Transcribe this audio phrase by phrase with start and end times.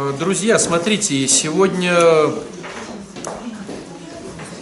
[0.00, 1.92] Э, Друзья, смотрите, сегодня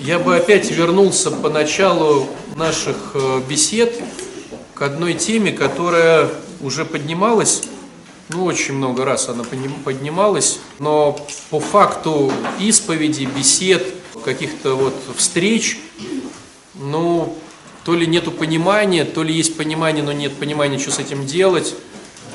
[0.00, 2.26] я бы опять вернулся по началу
[2.56, 4.00] наших э, бесед
[4.72, 6.30] к одной теме, которая
[6.62, 7.64] уже поднималась,
[8.30, 11.18] ну, очень много раз она подним- поднималась, но
[11.50, 13.92] по факту исповеди, бесед,
[14.24, 15.78] каких-то вот встреч,
[16.72, 17.36] ну,
[17.84, 21.74] то ли нету понимания, то ли есть понимание, но нет понимания, что с этим делать.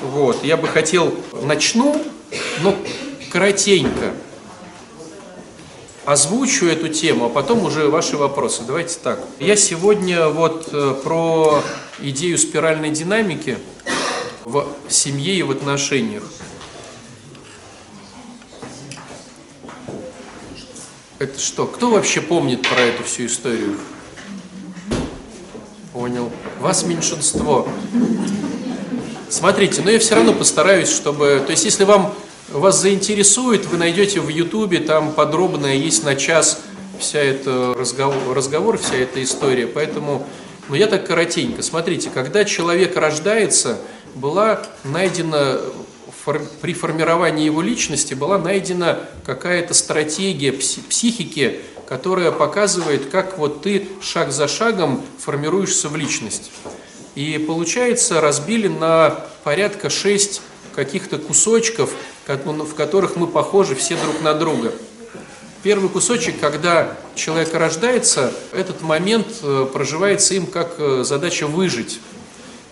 [0.03, 1.11] Вот, я бы хотел,
[1.41, 1.99] начну,
[2.59, 2.75] но
[3.31, 4.13] коротенько
[6.05, 8.63] озвучу эту тему, а потом уже ваши вопросы.
[8.65, 9.19] Давайте так.
[9.39, 11.63] Я сегодня вот э, про
[11.99, 13.57] идею спиральной динамики
[14.45, 16.23] в семье и в отношениях.
[21.19, 21.67] Это что?
[21.67, 23.77] Кто вообще помнит про эту всю историю?
[25.93, 26.31] Понял.
[26.59, 27.67] Вас меньшинство.
[29.29, 31.43] Смотрите, но я все равно постараюсь, чтобы...
[31.45, 32.13] То есть, если вам
[32.59, 36.61] вас заинтересует, вы найдете в Ютубе, там подробно есть на час
[36.99, 39.67] вся эта разговор, разговор, вся эта история.
[39.67, 40.27] Поэтому,
[40.69, 41.61] ну я так коротенько.
[41.63, 43.79] Смотрите, когда человек рождается,
[44.15, 45.59] была найдена
[46.61, 53.87] при формировании его личности была найдена какая-то стратегия пси- психики, которая показывает, как вот ты
[54.01, 56.51] шаг за шагом формируешься в личность.
[57.15, 60.41] И получается, разбили на порядка шесть
[60.75, 61.91] каких-то кусочков,
[62.37, 64.71] в которых мы похожи все друг на друга.
[65.63, 71.99] Первый кусочек, когда человек рождается, этот момент э, проживается им как э, задача выжить.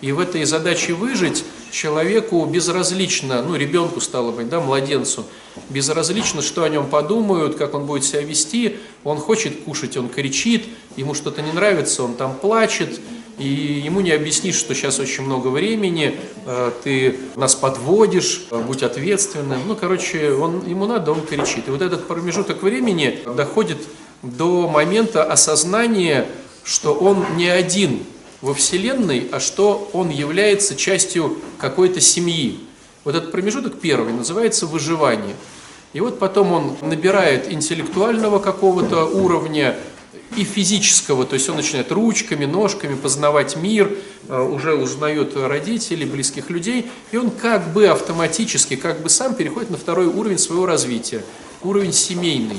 [0.00, 5.24] И в этой задаче выжить человеку безразлично, ну, ребенку стало быть, да, младенцу,
[5.68, 8.78] безразлично, что о нем подумают, как он будет себя вести.
[9.04, 13.00] Он хочет кушать, он кричит, ему что-то не нравится, он там плачет,
[13.40, 18.82] и ему не объяснишь, что сейчас очень много времени, э, ты нас подводишь, э, будь
[18.82, 19.60] ответственным.
[19.66, 21.66] Ну, короче, он, ему надо, он кричит.
[21.66, 23.78] И вот этот промежуток времени доходит
[24.22, 26.26] до момента осознания,
[26.64, 28.00] что он не один
[28.42, 32.60] во Вселенной, а что он является частью какой-то семьи.
[33.04, 35.34] Вот этот промежуток первый называется выживание.
[35.94, 39.78] И вот потом он набирает интеллектуального какого-то уровня
[40.36, 43.96] и физического, то есть он начинает ручками, ножками познавать мир,
[44.28, 49.70] э, уже узнает родителей, близких людей, и он как бы автоматически, как бы сам переходит
[49.70, 51.24] на второй уровень своего развития,
[51.62, 52.58] уровень семейный,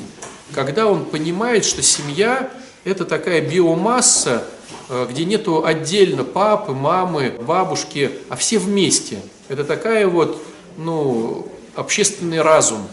[0.53, 2.51] когда он понимает, что семья–
[2.83, 4.43] это такая биомасса,
[4.89, 9.19] э, где нету отдельно папы, мамы, бабушки, а все вместе.
[9.47, 10.41] Это такая вот,
[10.77, 12.85] ну, общественный разум.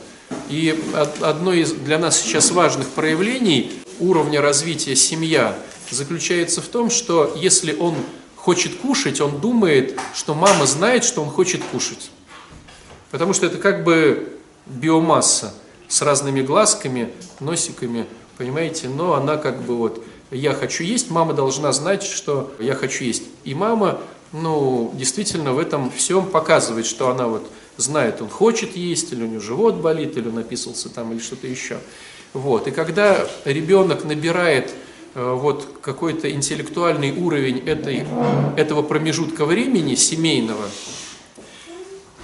[0.50, 5.56] И од- одно из для нас сейчас важных проявлений уровня развития семья
[5.90, 7.94] заключается в том, что если он
[8.36, 12.10] хочет кушать, он думает, что мама знает, что он хочет кушать.
[13.10, 14.32] Потому что это как бы
[14.66, 15.54] биомасса
[15.88, 17.10] с разными глазками,
[17.40, 18.88] носиками, понимаете?
[18.88, 23.24] Но она как бы вот, я хочу есть, мама должна знать, что я хочу есть.
[23.44, 24.00] И мама,
[24.32, 29.26] ну, действительно в этом всем показывает, что она вот знает, он хочет есть, или у
[29.26, 31.78] него живот болит, или он написался там, или что-то еще.
[32.32, 32.66] Вот.
[32.68, 34.72] И когда ребенок набирает
[35.14, 38.04] э, вот какой-то интеллектуальный уровень этой,
[38.56, 40.66] этого промежутка времени семейного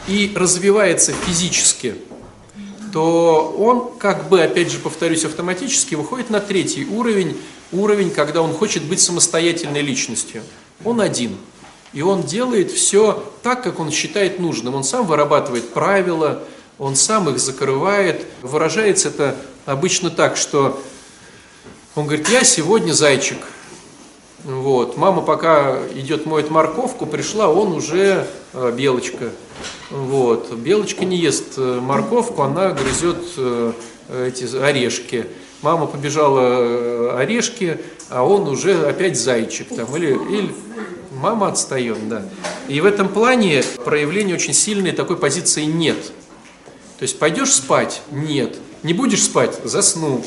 [0.07, 1.95] и развивается физически,
[2.93, 7.37] то он, как бы, опять же, повторюсь, автоматически выходит на третий уровень,
[7.73, 10.43] уровень, когда он хочет быть самостоятельной личностью.
[10.85, 11.37] Он один.
[11.93, 14.75] И он делает все так, как он считает нужным.
[14.75, 16.45] Он сам вырабатывает правила,
[16.79, 18.27] он сам их закрывает.
[18.43, 19.37] Выражается это
[19.67, 20.81] обычно так, что
[21.95, 23.39] он говорит, я сегодня зайчик.
[24.45, 24.97] Вот.
[24.97, 29.31] Мама пока идет моет морковку, пришла, он уже э, белочка.
[29.91, 30.53] Вот.
[30.53, 33.73] Белочка не ест э, морковку, она грызет э,
[34.27, 35.27] эти орешки.
[35.63, 37.79] Мама побежала орешки,
[38.11, 39.69] а он уже опять зайчик.
[39.69, 40.55] Там, или, или
[41.13, 42.23] мама отстает, да.
[42.69, 45.97] И в этом плане проявления очень сильной такой позиции нет.
[46.99, 48.03] То есть пойдешь спать?
[48.11, 48.59] Нет.
[48.85, 49.59] Не будешь спать?
[49.65, 50.23] Засну.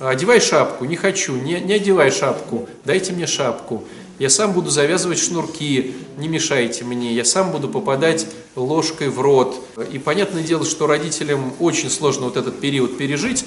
[0.00, 0.84] Одевай шапку?
[0.84, 1.36] Не хочу.
[1.36, 2.68] Не, не одевай шапку.
[2.84, 3.84] Дайте мне шапку.
[4.18, 5.94] Я сам буду завязывать шнурки.
[6.18, 7.14] Не мешайте мне.
[7.14, 8.26] Я сам буду попадать
[8.56, 9.64] ложкой в рот.
[9.92, 13.44] И понятное дело, что родителям очень сложно вот этот период пережить,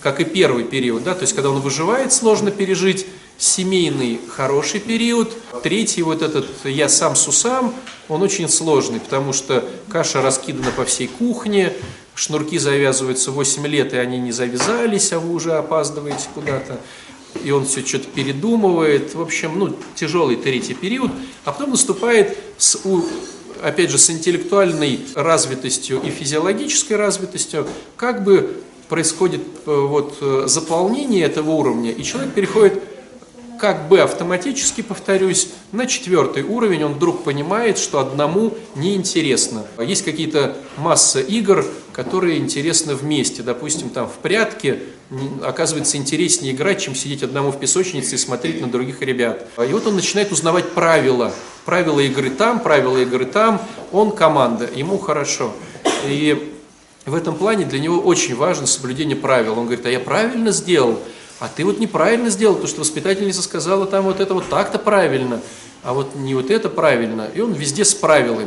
[0.00, 3.06] как и первый период, да, то есть когда он выживает, сложно пережить,
[3.36, 5.32] семейный хороший период,
[5.62, 7.74] третий вот этот я сам с усам,
[8.08, 11.74] он очень сложный, потому что каша раскидана по всей кухне,
[12.20, 16.78] шнурки завязываются 8 лет, и они не завязались, а вы уже опаздываете куда-то,
[17.42, 21.10] и он все что-то передумывает, в общем, ну, тяжелый третий период,
[21.44, 22.78] а потом наступает с
[23.62, 28.56] опять же, с интеллектуальной развитостью и физиологической развитостью, как бы
[28.88, 32.82] происходит э, вот э, заполнение этого уровня, и человек переходит
[33.60, 39.66] как бы автоматически, повторюсь, на четвертый уровень он вдруг понимает, что одному неинтересно.
[39.78, 43.42] Есть какие-то масса игр, которые интересны вместе.
[43.42, 44.80] Допустим, там в прятки
[45.42, 49.46] оказывается интереснее играть, чем сидеть одному в песочнице и смотреть на других ребят.
[49.58, 51.30] И вот он начинает узнавать правила.
[51.66, 53.60] Правила игры там, правила игры там.
[53.92, 55.52] Он команда, ему хорошо.
[56.06, 56.54] И
[57.04, 59.58] в этом плане для него очень важно соблюдение правил.
[59.58, 60.98] Он говорит, а я правильно сделал?
[61.40, 65.40] А ты вот неправильно сделал, то что воспитательница сказала там вот это вот так-то правильно,
[65.82, 67.30] а вот не вот это правильно.
[67.34, 68.46] И он везде с правилами.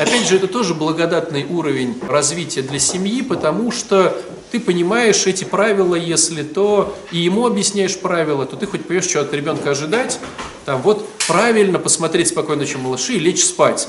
[0.00, 4.20] Опять же, это тоже благодатный уровень развития для семьи, потому что
[4.50, 9.20] ты понимаешь эти правила, если то, и ему объясняешь правила, то ты хоть понимаешь, что
[9.20, 10.18] от ребенка ожидать,
[10.64, 13.88] там вот правильно посмотреть спокойно, чем малыши, и лечь спать.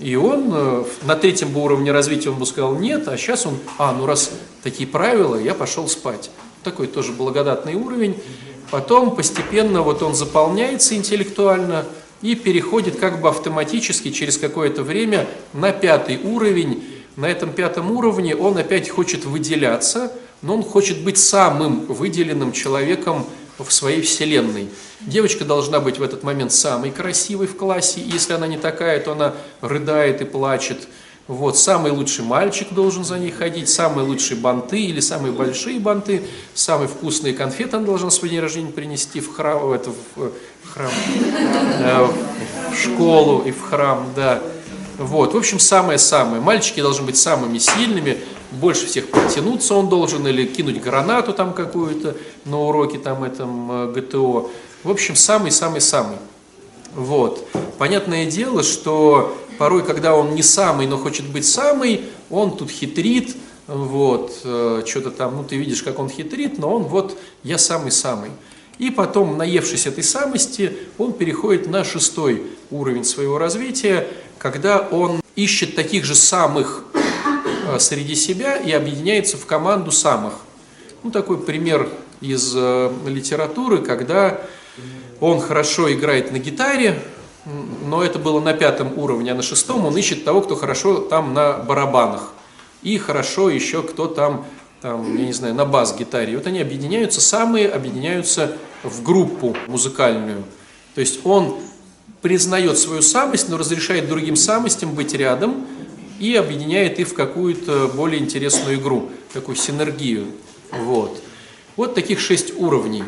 [0.00, 3.58] И он э, на третьем бы уровне развития он бы сказал нет, а сейчас он,
[3.78, 4.30] а, ну раз
[4.64, 6.30] такие правила, я пошел спать
[6.62, 8.16] такой тоже благодатный уровень.
[8.70, 11.84] Потом постепенно вот он заполняется интеллектуально
[12.22, 16.84] и переходит как бы автоматически через какое-то время на пятый уровень.
[17.16, 20.12] На этом пятом уровне он опять хочет выделяться,
[20.42, 23.26] но он хочет быть самым выделенным человеком
[23.58, 24.68] в своей вселенной.
[25.00, 29.00] Девочка должна быть в этот момент самой красивой в классе, и если она не такая,
[29.00, 30.88] то она рыдает и плачет.
[31.30, 36.24] Вот, самый лучший мальчик должен за ней ходить, самые лучшие банты или самые большие банты,
[36.54, 40.90] самые вкусные конфеты он должен свой день рождения принести в храм, это, в, в храм,
[41.78, 42.08] э,
[42.72, 44.42] в школу и в храм, да.
[44.98, 46.42] Вот, в общем, самое-самое.
[46.42, 48.18] Мальчики должны быть самыми сильными,
[48.50, 53.92] больше всех подтянуться он должен, или кинуть гранату там какую-то на уроке там этом э,
[53.92, 54.50] ГТО.
[54.82, 56.16] В общем, самый-самый-самый.
[56.96, 57.46] Вот.
[57.78, 63.36] Понятное дело, что порой, когда он не самый, но хочет быть самый, он тут хитрит,
[63.66, 68.30] вот, э, что-то там, ну ты видишь, как он хитрит, но он вот, я самый-самый.
[68.78, 74.06] И потом, наевшись этой самости, он переходит на шестой уровень своего развития,
[74.38, 76.82] когда он ищет таких же самых
[77.66, 80.36] э, среди себя и объединяется в команду самых.
[81.02, 81.86] Ну, такой пример
[82.22, 84.40] из э, литературы, когда
[85.20, 86.98] он хорошо играет на гитаре,
[87.44, 91.32] но это было на пятом уровне, а на шестом он ищет того, кто хорошо там
[91.34, 92.32] на барабанах.
[92.82, 94.44] И хорошо еще кто там,
[94.80, 96.36] там я не знаю, на бас-гитаре.
[96.36, 100.44] Вот они объединяются, самые объединяются в группу музыкальную.
[100.94, 101.56] То есть он
[102.22, 105.66] признает свою самость, но разрешает другим самостям быть рядом
[106.18, 110.26] и объединяет их в какую-то более интересную игру, такую синергию.
[110.70, 111.22] Вот.
[111.76, 113.04] Вот таких шесть уровней.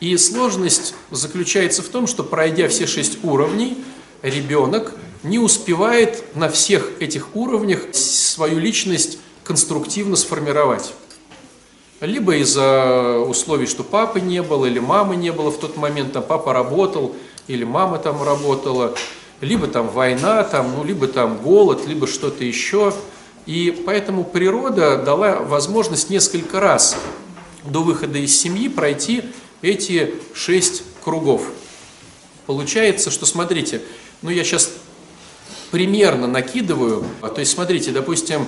[0.00, 3.76] И сложность заключается в том, что пройдя все шесть уровней,
[4.22, 10.92] ребенок не успевает на всех этих уровнях свою личность конструктивно сформировать.
[12.00, 16.22] Либо из-за условий, что папы не было, или мамы не было в тот момент, там
[16.22, 17.16] папа работал,
[17.48, 18.94] или мама там работала,
[19.40, 22.92] либо там война, там, ну, либо там голод, либо что-то еще.
[23.46, 26.96] И поэтому природа дала возможность несколько раз
[27.64, 29.24] до выхода из семьи пройти
[29.62, 31.42] эти шесть кругов.
[32.46, 33.82] Получается, что, смотрите,
[34.22, 34.70] ну я сейчас
[35.70, 38.46] примерно накидываю, а то есть, смотрите, допустим,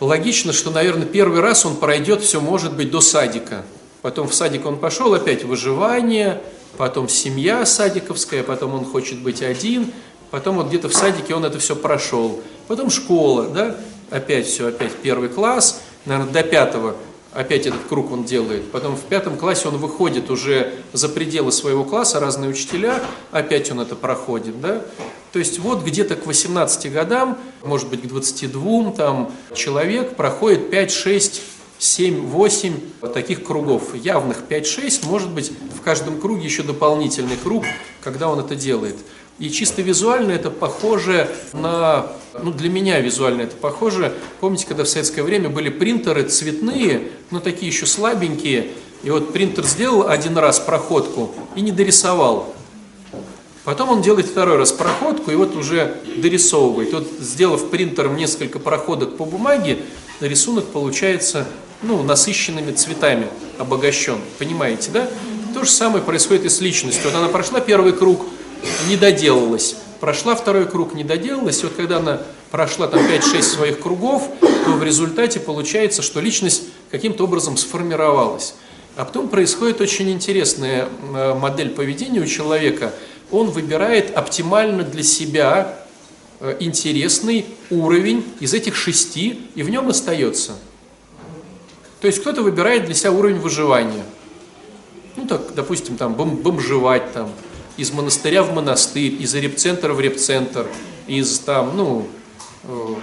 [0.00, 3.64] логично, что, наверное, первый раз он пройдет все, может быть, до садика.
[4.00, 6.42] Потом в садик он пошел, опять выживание,
[6.76, 9.92] потом семья садиковская, потом он хочет быть один,
[10.30, 12.42] потом вот где-то в садике он это все прошел.
[12.66, 13.76] Потом школа, да,
[14.10, 16.96] опять все, опять первый класс, наверное, до пятого
[17.32, 18.70] опять этот круг он делает.
[18.70, 23.80] Потом в пятом классе он выходит уже за пределы своего класса, разные учителя, опять он
[23.80, 24.82] это проходит, да.
[25.32, 30.90] То есть вот где-то к 18 годам, может быть к 22, там человек проходит 5,
[30.90, 31.42] 6,
[31.78, 32.80] 7, 8
[33.12, 33.94] таких кругов.
[33.94, 37.64] Явных 5-6, может быть в каждом круге еще дополнительный круг,
[38.02, 38.96] когда он это делает.
[39.38, 42.06] И чисто визуально это похоже на,
[42.42, 47.40] ну для меня визуально это похоже, помните, когда в советское время были принтеры цветные, но
[47.40, 48.68] такие еще слабенькие,
[49.02, 52.54] и вот принтер сделал один раз проходку и не дорисовал.
[53.64, 56.92] Потом он делает второй раз проходку и вот уже дорисовывает.
[56.92, 59.78] Вот сделав принтером несколько проходок по бумаге,
[60.20, 61.46] рисунок получается
[61.82, 64.18] ну, насыщенными цветами обогащен.
[64.38, 65.08] Понимаете, да?
[65.54, 67.04] То же самое происходит и с личностью.
[67.10, 68.24] Вот она прошла первый круг,
[68.88, 69.76] не доделалась.
[70.00, 71.62] Прошла второй круг, не доделалась.
[71.62, 77.24] Вот когда она прошла там 5-6 своих кругов, то в результате получается, что личность каким-то
[77.24, 78.54] образом сформировалась.
[78.96, 82.92] А потом происходит очень интересная э, модель поведения у человека.
[83.30, 85.78] Он выбирает оптимально для себя
[86.40, 90.52] э, интересный уровень из этих шести и в нем остается.
[92.02, 94.04] То есть кто-то выбирает для себя уровень выживания.
[95.16, 97.30] Ну так, допустим, там бом бомжевать там,
[97.76, 100.66] из монастыря в монастырь, из репцентра в репцентр,
[101.06, 102.06] из там, ну,
[102.64, 102.94] э,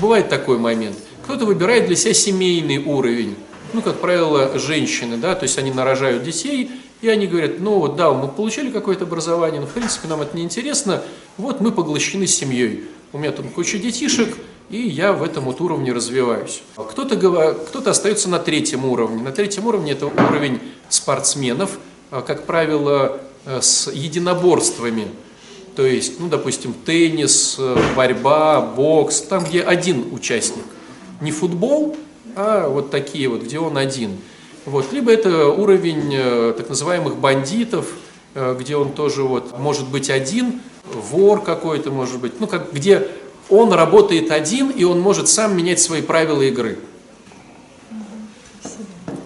[0.00, 0.96] бывает такой момент.
[1.24, 3.36] Кто-то выбирает для себя семейный уровень,
[3.72, 6.70] ну, как правило, женщины, да, то есть они нарожают детей,
[7.02, 10.36] и они говорят, ну, вот, да, мы получили какое-то образование, но, в принципе, нам это
[10.36, 11.02] не интересно,
[11.36, 12.84] вот мы поглощены семьей.
[13.12, 14.36] У меня там куча детишек,
[14.70, 16.62] и я в этом вот уровне развиваюсь.
[16.74, 19.22] Кто-то кто остается на третьем уровне.
[19.22, 21.78] На третьем уровне это уровень спортсменов,
[22.10, 25.08] а, как правило, с единоборствами.
[25.74, 30.64] То есть, ну, допустим, теннис, э, борьба, бокс, там, где один участник.
[31.20, 31.96] Не футбол,
[32.34, 34.18] а вот такие вот, где он один.
[34.64, 34.92] Вот.
[34.92, 37.92] Либо это уровень э, так называемых бандитов,
[38.34, 40.60] где он тоже вот может быть один,
[40.92, 43.08] вор какой-то может быть, ну как где
[43.48, 46.78] он работает один, и он может сам менять свои правила игры.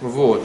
[0.01, 0.43] Вот.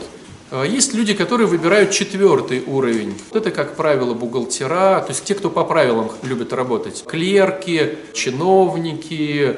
[0.57, 3.13] А есть люди, которые выбирают четвертый уровень.
[3.33, 7.03] Это, как правило, бухгалтера, то есть те, кто по правилам любят работать.
[7.05, 9.57] Клерки, чиновники,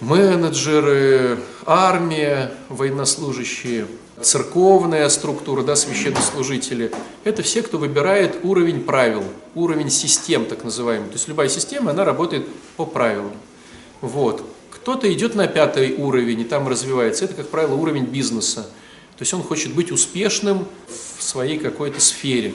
[0.00, 3.86] менеджеры, армия, военнослужащие,
[4.22, 6.90] церковная структура, да, священнослужители.
[7.24, 9.24] Это все, кто выбирает уровень правил,
[9.54, 11.08] уровень систем, так называемый.
[11.08, 12.46] То есть любая система, она работает
[12.78, 13.32] по правилам.
[14.00, 14.46] Вот.
[14.70, 17.26] Кто-то идет на пятый уровень и там развивается.
[17.26, 18.66] Это, как правило, уровень бизнеса.
[19.16, 22.54] То есть он хочет быть успешным в своей какой-то сфере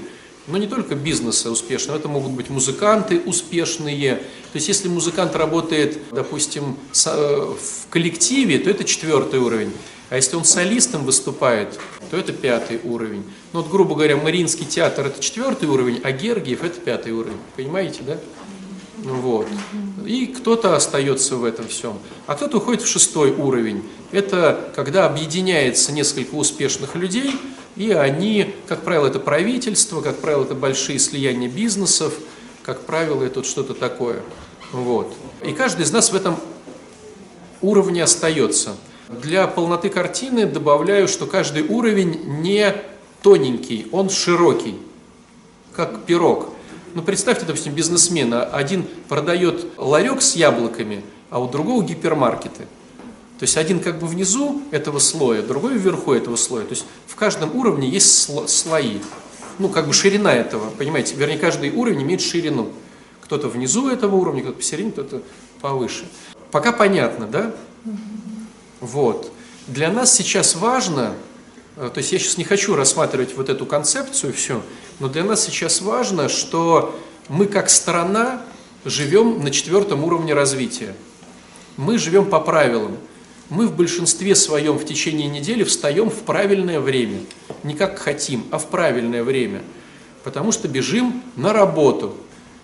[0.50, 4.16] но не только бизнеса успешного, это могут быть музыканты успешные.
[4.16, 6.76] То есть если музыкант работает, допустим,
[7.06, 9.72] э, в коллективе, то это четвертый уровень.
[10.10, 13.24] А если он солистом выступает, то это пятый уровень.
[13.54, 17.38] Ну вот, грубо говоря, Мариинский театр это четвертый уровень, а Гергиев это пятый уровень.
[17.56, 18.20] Понимаете, да?
[19.04, 19.48] Вот.
[20.06, 22.00] И кто-то остается в этом всем.
[22.28, 23.84] А кто-то уходит в шестой уровень.
[24.12, 27.36] Это когда объединяется несколько успешных людей,
[27.76, 32.14] и они, как правило, это правительство, как правило, это большие слияния бизнесов,
[32.64, 34.22] как правило, это что-то такое.
[34.72, 35.14] Вот.
[35.46, 36.38] И каждый из нас в этом
[37.62, 38.76] уровне остается.
[39.08, 42.76] Для полноты картины добавляю, что каждый уровень не
[43.24, 44.76] тоненький, он широкий,
[45.76, 46.50] как пирог.
[46.94, 48.44] Ну, представьте, допустим, бизнесмена.
[48.44, 52.66] Один продает ларек с яблоками, а у другого гипермаркеты–
[53.40, 56.66] то есть один как бы внизу этого слоя, другой вверху этого слоя.
[56.66, 58.98] То есть в каждом уровне есть слои.
[59.60, 61.16] Ну, как бы ширина этого, понимаете?
[61.16, 62.74] Вернее, каждый уровень имеет ширину.
[63.22, 65.22] Кто-то внизу этого уровня, кто-то посередине, кто-то
[65.62, 66.06] повыше.
[66.52, 67.56] Пока понятно, да?
[68.82, 69.32] Вот.
[69.68, 71.14] Для нас сейчас важно,
[71.78, 74.62] э, то есть я сейчас не хочу рассматривать вот эту концепцию все,
[75.00, 78.42] но для нас сейчас важно, что мы как страна
[78.86, 80.96] живем на четвертом уровне развития.
[81.78, 82.98] Мы живем по правилам
[83.50, 87.22] мы в большинстве своем в течение недели встаем в правильное время.
[87.64, 89.64] Не как хотим, а в правильное время.
[90.24, 92.16] Потому что бежим на работу.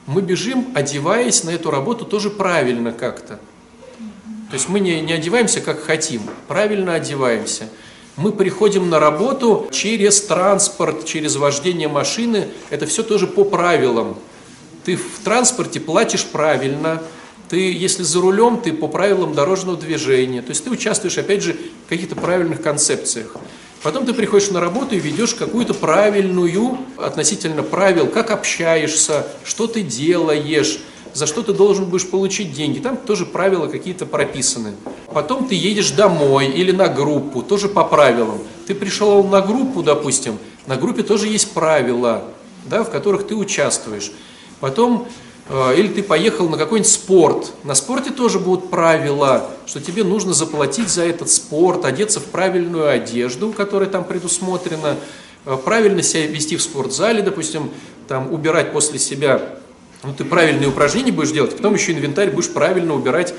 [0.05, 3.39] Мы бежим, одеваясь на эту работу тоже правильно как-то.
[4.49, 7.67] То есть мы не, не одеваемся как хотим, правильно одеваемся.
[8.17, 12.47] Мы приходим на работу через транспорт, через вождение машины.
[12.69, 14.17] Это все тоже по правилам.
[14.85, 17.01] Ты в транспорте платишь правильно,
[17.49, 21.57] ты, если за рулем, ты по правилам дорожного движения, то есть ты участвуешь, опять же,
[21.85, 23.35] в каких-то правильных концепциях.
[23.83, 29.81] Потом ты приходишь на работу и ведешь какую-то правильную, относительно правил, как общаешься, что ты
[29.81, 30.79] делаешь,
[31.15, 32.77] за что ты должен будешь получить деньги.
[32.79, 34.73] Там тоже правила какие-то прописаны.
[35.11, 38.39] Потом ты едешь домой или на группу, тоже по правилам.
[38.67, 42.23] Ты пришел на группу, допустим, на группе тоже есть правила,
[42.65, 44.11] да, в которых ты участвуешь.
[44.59, 45.07] Потом
[45.47, 47.53] Э, или ты поехал на какой-нибудь спорт.
[47.63, 52.89] На спорте тоже будут правила, что тебе нужно заплатить за этот спорт, одеться в правильную
[52.89, 54.95] одежду, которая там предусмотрена,
[55.45, 57.69] э, правильно себя вести в спортзале, допустим,
[58.07, 59.59] там убирать после себя,
[60.05, 63.33] ну ты правильные упражнения будешь делать, потом еще инвентарь будешь правильно убирать,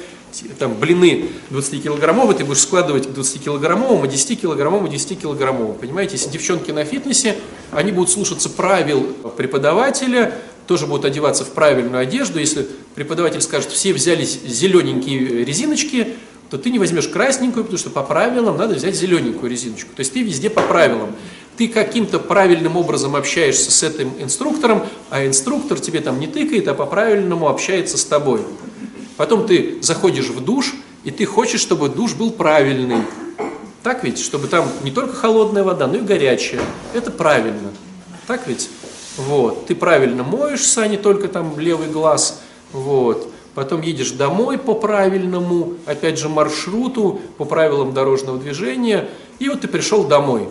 [0.58, 5.78] там блины 20-килограммовые ты будешь складывать к 20-килограммовым, а 10-килограммовым, 10-килограммовым.
[5.78, 7.36] Понимаете, если девчонки на фитнесе,
[7.70, 9.02] они будут слушаться правил
[9.36, 10.34] преподавателя,
[10.66, 12.38] тоже будут одеваться в правильную одежду.
[12.38, 16.14] Если преподаватель скажет, все взяли зелененькие резиночки,
[16.50, 19.90] то ты не возьмешь красненькую, потому что по правилам надо взять зелененькую резиночку.
[19.94, 21.14] То есть ты везде по правилам.
[21.56, 26.74] Ты каким-то правильным образом общаешься с этим инструктором, а инструктор тебе там не тыкает, а
[26.74, 28.42] по-правильному общается с тобой.
[29.16, 33.02] Потом ты заходишь в душ, и ты хочешь, чтобы душ был правильный.
[33.82, 34.18] Так ведь?
[34.18, 36.60] Чтобы там не только холодная вода, но и горячая.
[36.92, 37.70] Это правильно.
[38.26, 38.68] Так ведь?
[39.16, 39.66] Вот.
[39.66, 42.42] Ты правильно моешься, а не только там левый глаз.
[42.72, 43.32] Вот.
[43.54, 49.08] потом едешь домой по правильному, опять же, маршруту, по правилам дорожного движения,
[49.38, 50.48] и вот ты пришел домой.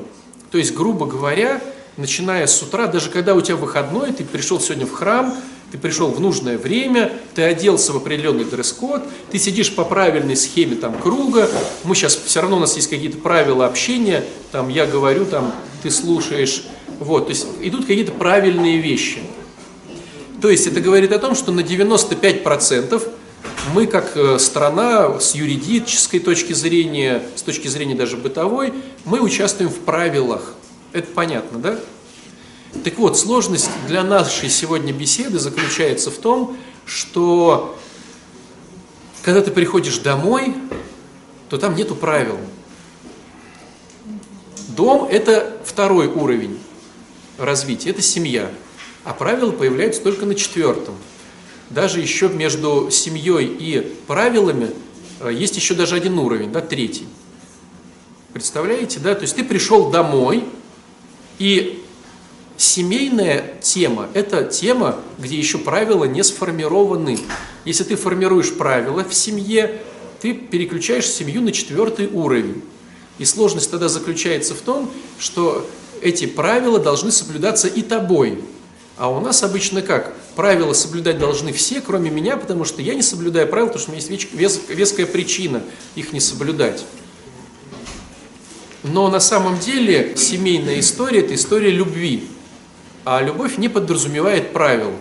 [0.56, 1.62] То есть, грубо говоря,
[1.98, 5.36] начиная с утра, даже когда у тебя выходной, ты пришел сегодня в храм,
[5.70, 10.78] ты пришел в нужное время, ты оделся в определенный дресс-код, ты сидишь по правильной схеме
[10.78, 11.50] там круга,
[11.84, 15.92] мы сейчас, все равно у нас есть какие-то правила общения, там я говорю, там ты
[15.92, 16.64] слушаешь,
[17.02, 19.20] вот, то есть идут какие-то правильные вещи.
[20.42, 23.04] То есть это говорит о том, что на 95%
[23.74, 28.74] мы как э, страна с юридической точки зрения, с точки зрения даже бытовой,
[29.06, 30.54] мы участвуем в правилах.
[30.94, 31.80] Это понятно, да?
[32.84, 37.78] Так вот, сложность для нашей сегодня беседы заключается в том, что
[39.24, 40.54] когда ты приходишь домой,
[41.50, 42.38] то там нету правил.
[44.70, 46.60] Дом– это второй уровень
[47.38, 48.52] развития, это семья.
[49.04, 50.96] А правила появляются только на четвертом.
[51.70, 54.72] Даже еще между семьей и правилами
[55.20, 57.08] э, есть еще даже один уровень, да, третий.
[58.34, 59.16] Представляете, да?
[59.16, 60.44] То есть ты пришел домой,
[61.40, 61.82] и
[62.58, 67.20] Семейная тема– это тема, где еще правила не сформированы.
[67.66, 69.82] Если ты формируешь правила в семье,
[70.22, 72.64] ты переключаешь семью на четвертый уровень.
[73.18, 75.70] И сложность тогда заключается в том, что
[76.02, 78.42] эти правила должны соблюдаться и тобой.
[78.98, 80.14] А у нас обычно как?
[80.36, 83.96] Правила соблюдать должны все, кроме меня, потому что я не соблюдаю правила, потому что у
[83.96, 85.62] меня есть вес, веская причина
[85.96, 86.86] их не соблюдать.
[88.84, 92.30] Но на самом деле семейная история– это история любви.
[93.04, 94.94] А любовь не подразумевает правил.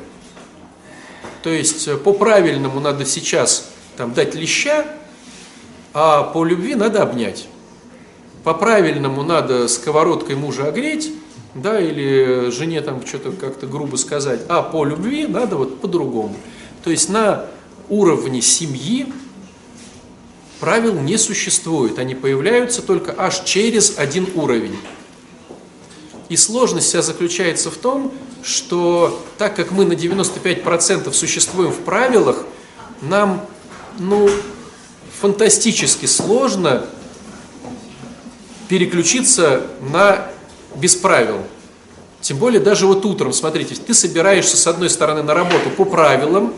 [1.43, 4.87] То есть э, по правильному надо сейчас там, дать леща,
[5.93, 7.47] а по любви надо обнять.
[8.43, 11.13] По правильному надо сковородкой мужа огреть,
[11.54, 16.37] да, или жене там что-то как-то грубо сказать, а по любви надо вот по-другому.
[16.82, 17.46] То есть на
[17.88, 19.12] уровне семьи
[20.61, 24.76] правил не существует, они появляются только аж через один уровень.
[26.28, 28.12] И сложность вся заключается в том,
[28.43, 32.45] что так как мы на 95% существуем в правилах,
[33.02, 33.45] нам
[33.99, 34.28] ну,
[35.21, 36.86] фантастически сложно
[38.69, 40.28] переключиться на
[40.76, 41.39] без правил.
[42.21, 46.54] Тем более даже вот утром, смотрите, ты собираешься с одной стороны на работу по правилам,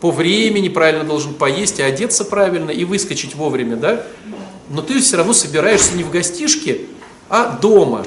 [0.00, 4.04] по времени правильно должен поесть и одеться правильно и выскочить вовремя, да?
[4.68, 6.80] Но ты все равно собираешься не в гостишке,
[7.28, 8.04] а дома.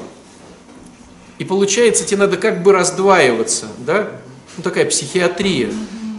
[1.38, 4.10] И получается, тебе надо как бы раздваиваться, да?
[4.58, 5.70] Ну, такая психиатрия.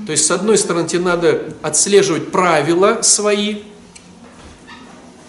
[0.07, 3.59] То есть, с одной стороны, тебе надо отслеживать правила свои,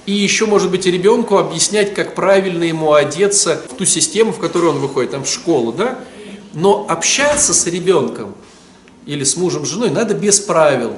[0.10, 4.74] и еще, может быть, ребенку объяснять, как правильно ему одеться в ту систему, в которую
[4.74, 6.00] он выходит, там, в школу, да?
[6.56, 8.34] Но общаться с ребенком
[9.06, 10.96] или с мужем, женой надо без правил.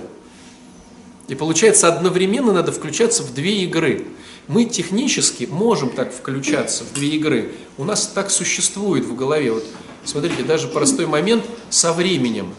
[1.28, 4.06] И получается, одновременно надо включаться в две игры.
[4.48, 7.52] Мы технически можем так включаться в две игры.
[7.78, 9.52] У нас так существует в голове.
[9.52, 9.66] Вот
[10.06, 12.54] смотрите, даже простой момент со временем.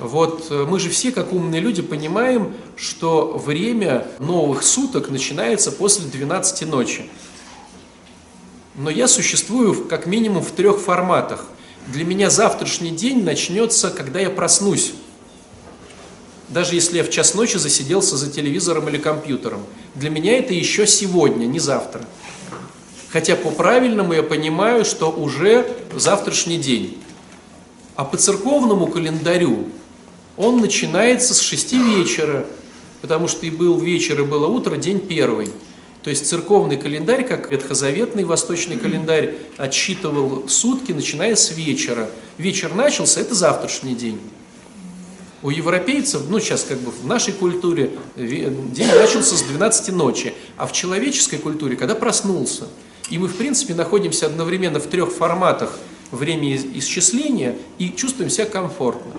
[0.00, 6.06] Вот э, мы же все, как умные люди, понимаем, что время новых суток начинается после
[6.06, 7.02] 12 ночи.
[8.76, 11.44] Но я существую как минимум в трех форматах.
[11.86, 14.92] Для меня завтрашний день начнется, когда я проснусь
[16.50, 19.64] даже если я в час ночи засиделся за телевизором или компьютером.
[19.94, 22.04] Для меня это еще сегодня, не завтра.
[23.10, 26.98] Хотя по-правильному я понимаю, что уже завтрашний день.
[27.94, 29.68] А по церковному календарю
[30.40, 32.46] он начинается с 6 вечера,
[33.02, 35.50] потому что и был вечер, и было утро, день первый.
[36.02, 42.08] То есть церковный календарь, как ветхозаветный восточный календарь, отсчитывал сутки, начиная с вечера.
[42.38, 44.18] Вечер начался, это завтрашний день.
[45.42, 50.66] У европейцев, ну сейчас как бы в нашей культуре день начался с 12 ночи, а
[50.66, 52.64] в человеческой культуре, когда проснулся.
[53.10, 55.78] И мы, в принципе, находимся одновременно в трех форматах
[56.10, 59.12] времени исчисления и чувствуем себя комфортно.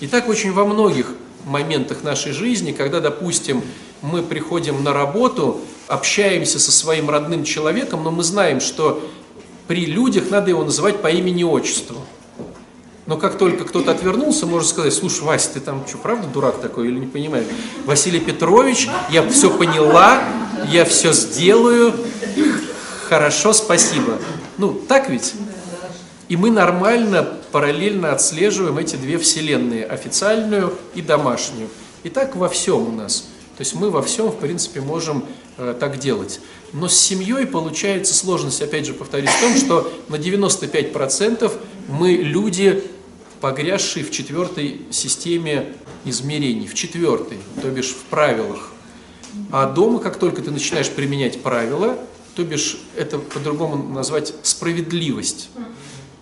[0.00, 1.12] И так очень во многих
[1.44, 3.62] моментах нашей жизни, когда, допустим,
[4.02, 9.02] мы приходим на работу, общаемся со своим родным человеком, но мы знаем, что
[9.66, 11.96] при людях надо его называть по имени-отчеству.
[13.06, 16.88] Но как только кто-то отвернулся, можно сказать, слушай, Вася, ты там что, правда дурак такой
[16.88, 17.46] или не понимаешь?
[17.86, 20.22] Василий Петрович, я все поняла,
[20.70, 21.94] я все сделаю,
[23.08, 24.18] хорошо, спасибо.
[24.58, 25.34] Ну, так ведь?
[26.28, 31.68] И мы нормально, параллельно отслеживаем эти две вселенные, официальную и домашнюю.
[32.02, 33.28] И так во всем у нас.
[33.56, 35.24] То есть мы во всем, в принципе, можем
[35.56, 36.40] э, так делать.
[36.72, 41.50] Но с семьей получается сложность, опять же, повторюсь, в том, что на 95%
[41.88, 42.84] мы люди
[43.40, 48.72] погрязший в четвертой системе измерений, в четвертый, то бишь в правилах.
[49.50, 51.98] А дома, как только ты начинаешь применять правила,
[52.34, 55.48] то бишь это по-другому назвать справедливость.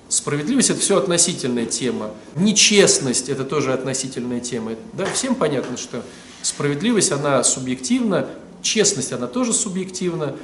[0.08, 2.10] Справедливость– это все относительная тема.
[2.36, 4.72] Нечестность– это тоже относительная тема.
[4.92, 6.02] Да, всем понятно, что
[6.42, 8.28] справедливость, она субъективна,
[8.62, 10.36] честность, она тоже субъективна,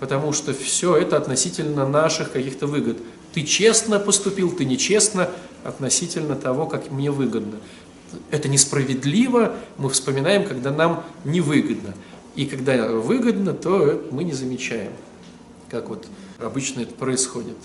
[0.00, 2.96] потому что все это относительно наших каких-то выгод.
[3.32, 5.30] Ты честно поступил, ты нечестно
[5.62, 7.58] относительно того, как мне выгодно.
[8.30, 11.94] Это несправедливо, мы вспоминаем, когда нам невыгодно.
[12.34, 14.92] И когда выгодно, то мы не замечаем,
[15.70, 16.06] как вот
[16.40, 17.56] обычно это происходит.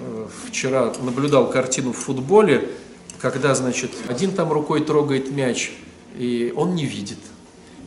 [0.00, 2.70] Э, вчера наблюдал картину в футболе,
[3.20, 5.72] когда, значит, один там рукой трогает мяч,
[6.16, 7.18] и он не видит.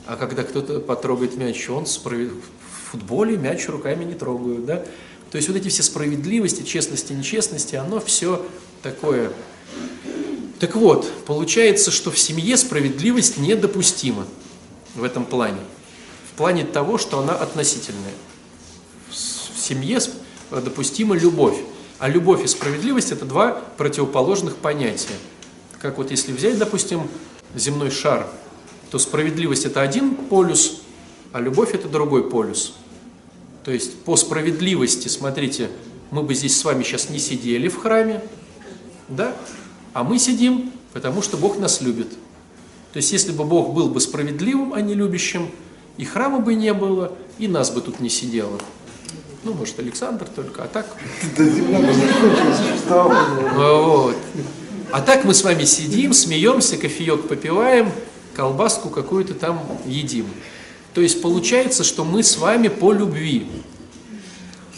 [0.05, 2.31] А когда кто-то потрогает мяч, он справед...
[2.31, 4.85] в футболе мяч руками не трогают, да?
[5.31, 8.45] То есть вот эти все справедливости, честности, нечестности, оно все
[8.83, 9.31] такое.
[10.59, 14.27] Так вот, получается, что в семье справедливость недопустима
[14.93, 15.59] в этом плане.
[16.31, 18.13] В плане того, что она относительная.
[19.09, 19.99] В семье
[20.51, 21.57] допустима любовь.
[22.03, 25.15] А любовь и справедливость– это два противоположных понятия.
[25.81, 27.07] Как вот если взять, допустим,
[27.55, 28.27] земной шар,
[28.91, 30.81] то справедливость– это один полюс,
[31.31, 32.73] а любовь– это другой полюс.
[33.63, 35.69] То есть по справедливости, смотрите,
[36.11, 38.21] мы бы здесь с вами сейчас не сидели в храме,
[39.07, 39.33] да?
[39.93, 42.11] А мы сидим, потому что Бог нас любит.
[42.91, 45.49] То есть если бы Бог был бы справедливым, а не любящим,
[45.95, 48.59] и храма бы не было, и нас бы тут не сидело.
[49.43, 50.87] Ну, может, Александр только, а так...
[53.55, 54.15] Вот.
[54.91, 57.91] А так мы с вами сидим, смеемся, кофеек попиваем,
[58.35, 60.27] колбаску какую-то там едим.
[60.93, 63.47] То есть получается, что мы с вами по любви,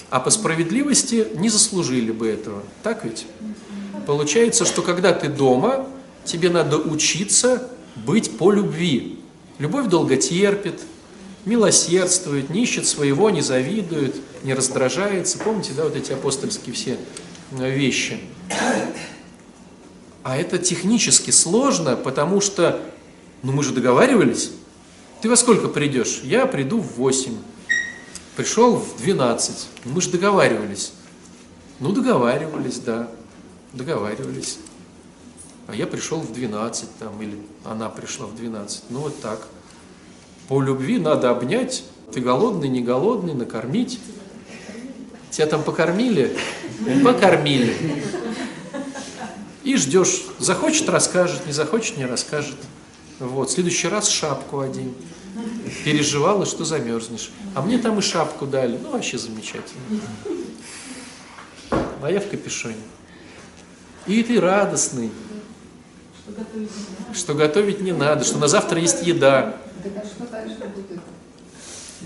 [0.10, 2.64] а по справедливости не заслужили бы этого.
[2.82, 3.26] Так ведь?
[4.08, 5.86] Получается, что когда ты дома,
[6.24, 9.20] тебе надо учиться быть по любви.
[9.60, 10.80] Любовь долго терпит,
[11.46, 15.38] милосердствует, не ищет своего, не завидует, не раздражается.
[15.38, 16.98] Помните, да, вот эти апостольские все
[17.52, 18.20] э, вещи?
[20.24, 22.82] А это технически сложно, потому что,
[23.44, 24.52] ну мы же договаривались.
[25.22, 26.22] Ты во сколько придешь?
[26.24, 27.36] Я приду в 8.
[28.36, 29.68] Пришел в 12.
[29.86, 30.94] Мы же договаривались.
[31.80, 33.10] Ну, договаривались, да.
[33.74, 34.60] Договаривались.
[35.68, 38.84] А я пришел в 12 там, или она пришла в 12.
[38.90, 39.48] Ну, вот так.
[40.48, 41.84] По любви надо обнять.
[42.14, 44.00] Ты голодный, не голодный, накормить.
[45.32, 46.38] Тебя там покормили?
[47.04, 48.04] Покормили.
[49.64, 50.22] И ждешь.
[50.40, 52.56] Захочет, расскажет, не захочет, не расскажет.
[53.20, 54.96] Вот, в следующий раз шапку одень.
[55.84, 57.32] Переживала, что замерзнешь.
[57.54, 58.78] А мне там и шапку дали.
[58.78, 59.82] Ну, вообще замечательно.
[62.02, 62.76] А я в капюшоне.
[64.06, 65.12] И ты радостный.
[67.14, 69.58] Что готовить не надо, что на завтра есть еда.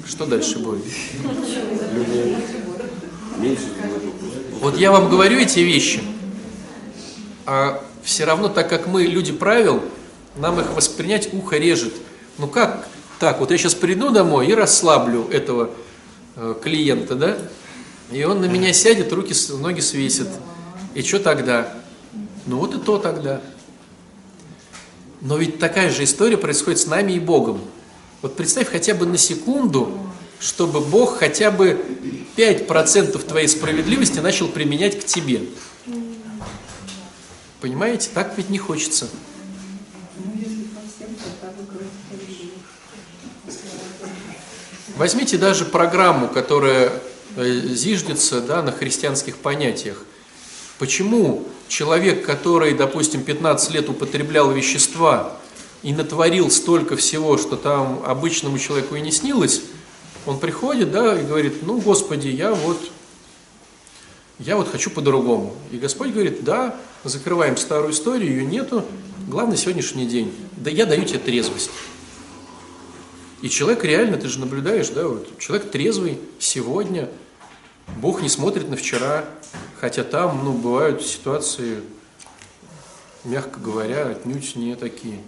[0.05, 0.83] Что дальше будет?
[4.61, 6.01] Вот я вам говорю эти вещи,
[7.45, 9.81] а все равно, так как мы люди правил,
[10.35, 11.93] нам их воспринять ухо режет.
[12.37, 12.87] Ну как
[13.19, 13.39] так?
[13.39, 15.69] Вот я сейчас приду домой и расслаблю этого
[16.35, 17.37] э, клиента, да?
[18.11, 20.27] И он на меня сядет, руки, ноги свесит.
[20.95, 21.73] И что тогда?
[22.45, 23.41] Ну вот и то тогда.
[25.21, 27.61] Но ведь такая же история происходит с нами и Богом.
[28.21, 29.91] Вот представь хотя бы на секунду,
[30.39, 31.79] чтобы Бог хотя бы
[32.37, 35.41] 5% твоей справедливости начал применять к тебе.
[37.59, 39.09] Понимаете, так ведь не хочется.
[44.95, 46.91] Возьмите даже программу, которая
[47.37, 50.03] э, зиждется да, на христианских понятиях.
[50.77, 55.37] Почему человек, который, допустим, 15 лет употреблял вещества
[55.83, 59.61] и натворил столько всего, что там обычному человеку и не снилось,
[60.25, 62.77] он приходит, да, и говорит, ну, Господи, я вот,
[64.39, 65.55] я вот хочу по-другому.
[65.71, 68.83] И Господь говорит, да, закрываем старую историю, ее нету,
[69.27, 70.33] главный сегодняшний день.
[70.57, 71.71] Да я даю тебе трезвость.
[73.41, 77.07] И человек реально, ты же наблюдаешь, да, вот, человек трезвый сегодня,
[77.97, 79.25] Бог не смотрит на вчера,
[79.79, 81.81] хотя там, ну, бывают ситуации,
[83.23, 85.19] мягко говоря, отнюдь не такие.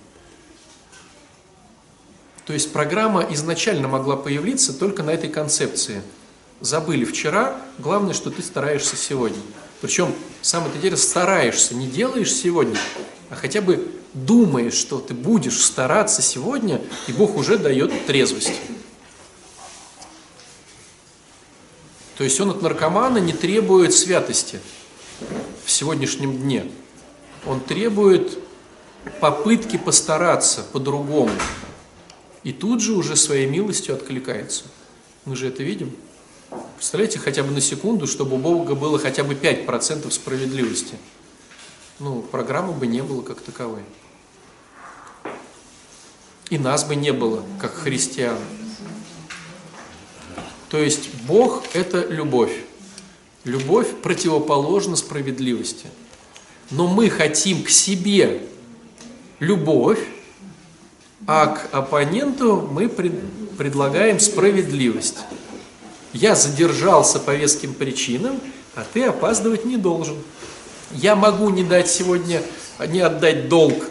[2.45, 6.01] То есть программа изначально могла появиться только на этой концепции.
[6.59, 9.41] Забыли вчера, главное, что ты стараешься сегодня.
[9.81, 12.77] Причем, самое интересное, стараешься, не делаешь сегодня,
[13.29, 18.53] а хотя бы думаешь, что ты будешь стараться сегодня, и Бог уже дает трезвость.
[22.21, 24.59] То есть он от наркомана не требует святости
[25.65, 26.69] в сегодняшнем дне.
[27.47, 28.37] Он требует
[29.19, 31.31] попытки постараться по-другому.
[32.43, 34.65] И тут же уже своей милостью откликается.
[35.25, 35.95] Мы же это видим.
[36.75, 40.99] Представляете, хотя бы на секунду, чтобы у Бога было хотя бы 5% справедливости.
[41.97, 43.81] Ну, программы бы не было как таковой.
[46.51, 48.37] И нас бы не было, как христиан.
[50.71, 52.53] То есть Бог– это любовь.
[53.43, 55.87] Любовь противоположна справедливости.
[56.69, 58.43] Но мы хотим к себе
[59.39, 59.99] любовь,
[61.27, 63.11] а к оппоненту мы пред,
[63.57, 65.17] предлагаем справедливость.
[66.13, 68.39] Я задержался по веским причинам,
[68.73, 70.15] а ты опаздывать не должен.
[70.93, 72.41] Я могу не дать сегодня,
[72.87, 73.89] не отдать долг,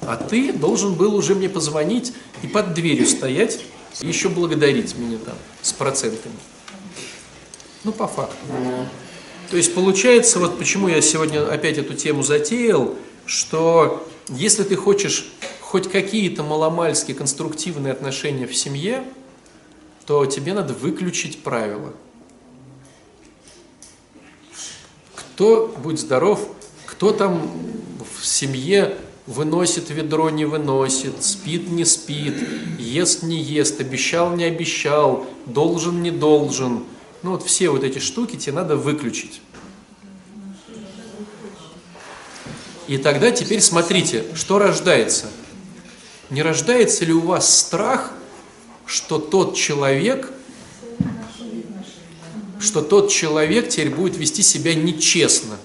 [0.00, 2.12] а ты должен был уже мне позвонить
[2.42, 3.60] и под дверью стоять,
[4.00, 6.34] еще благодарить меня там с процентами.
[7.84, 8.36] Ну, по факту.
[9.50, 15.32] То есть получается, вот почему я сегодня опять эту тему затеял, что если ты хочешь
[15.60, 19.04] хоть какие-то маломальские конструктивные отношения в семье,
[20.06, 21.92] то тебе надо выключить правила.
[25.14, 26.48] Кто, будь здоров,
[26.86, 27.50] кто там
[28.18, 32.34] в семье выносит ведро, не выносит, спит, не спит,
[32.80, 36.82] ест, не ест, обещал, не обещал, должен, не должен–
[37.22, 39.40] ну вот все вот эти штуки тебе надо выключить.
[42.86, 45.26] И тогда теперь смотрите, что рождается.
[46.30, 48.12] Не рождается ли у вас страх,
[48.86, 50.30] что тот человек,
[52.60, 55.56] что тот человек теперь будет вести себя нечестно,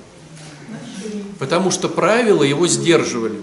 [1.40, 3.40] потому что правила его сдерживали.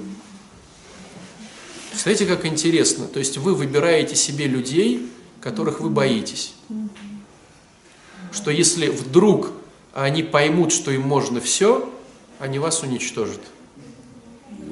[2.02, 3.06] Смотрите, как интересно.
[3.06, 5.10] То есть вы выбираете себе людей,
[5.40, 6.54] которых вы боитесь
[8.32, 9.50] что если вдруг
[9.92, 11.90] они поймут, что им можно все,
[12.38, 13.40] они вас уничтожат.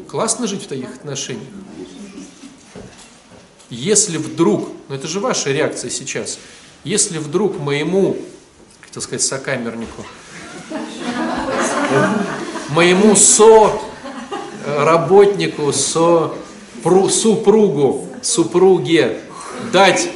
[0.09, 1.49] Классно жить в таких отношениях.
[3.69, 6.39] Если вдруг, ну это же ваша реакция сейчас,
[6.85, 8.17] если вдруг моему,
[8.81, 10.07] хотел сказать, сокамернику,
[12.71, 13.79] моему со
[14.65, 16.33] работнику, со
[17.09, 19.21] супругу, супруге
[19.73, 20.11] дать,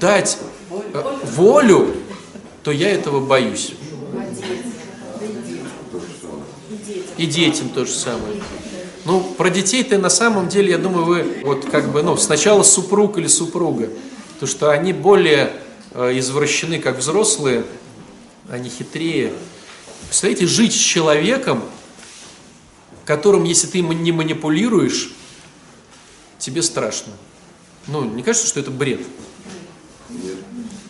[0.00, 0.38] дать
[0.70, 1.94] э, волю,
[2.62, 3.72] то я этого боюсь.
[7.16, 8.42] И детям то же самое.
[9.04, 13.18] Ну, про детей-то на самом деле, я думаю, вы вот как бы, ну, сначала супруг
[13.18, 13.88] или супруга,
[14.34, 15.52] потому что они более
[15.92, 17.64] э, извращены, как взрослые,
[18.50, 19.32] они хитрее.
[20.08, 21.62] Представляете, жить с человеком,
[23.04, 25.12] которым, если ты не манипулируешь,
[26.38, 27.12] тебе страшно.
[27.86, 29.00] Ну, не кажется, что это бред?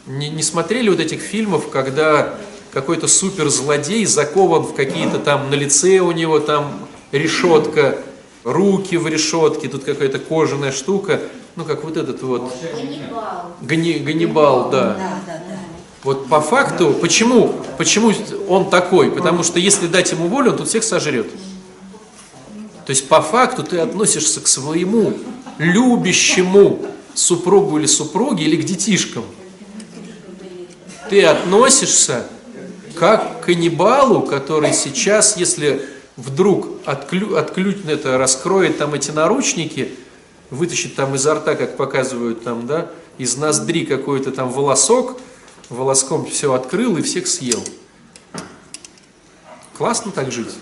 [0.07, 2.39] Не, не смотрели вот этих фильмов, когда
[2.73, 7.99] какой-то суперзлодей закован в какие-то там, на лице у него там решетка,
[8.45, 11.21] руки в решетке, тут какая-то кожаная штука,
[11.57, 12.53] ну как вот этот вот...
[12.75, 13.53] Ганнибал.
[13.61, 14.95] Гани, Ганнибал, да.
[14.95, 15.59] да, да, да.
[16.05, 18.13] Вот по факту, почему, почему
[18.49, 19.11] он такой?
[19.11, 21.27] Потому что если дать ему волю, он тут всех сожрет.
[22.85, 25.15] То есть по факту ты относишься к своему
[25.59, 29.25] любящему супругу или супруге или к детишкам
[31.09, 32.27] ты относишься
[32.97, 35.83] как к каннибалу, который сейчас, если
[36.17, 39.95] вдруг отклю, отклю, это, раскроет там эти наручники,
[40.51, 45.21] вытащит там изо рта, как показывают там, да, из ноздри какой-то там волосок,
[45.69, 47.63] волоском все открыл и всех съел.
[49.77, 50.55] Классно так жить.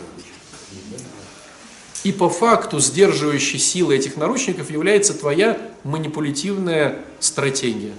[2.05, 7.93] И по факту сдерживающей силой этих наручников является твоя манипулятивная стратегия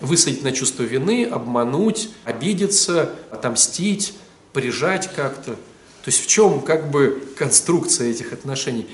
[0.00, 4.14] высадить на чувство вины, обмануть, обидеться, отомстить,
[4.52, 5.52] прижать как-то.
[5.52, 8.86] То есть в чем как бы конструкция этих отношений?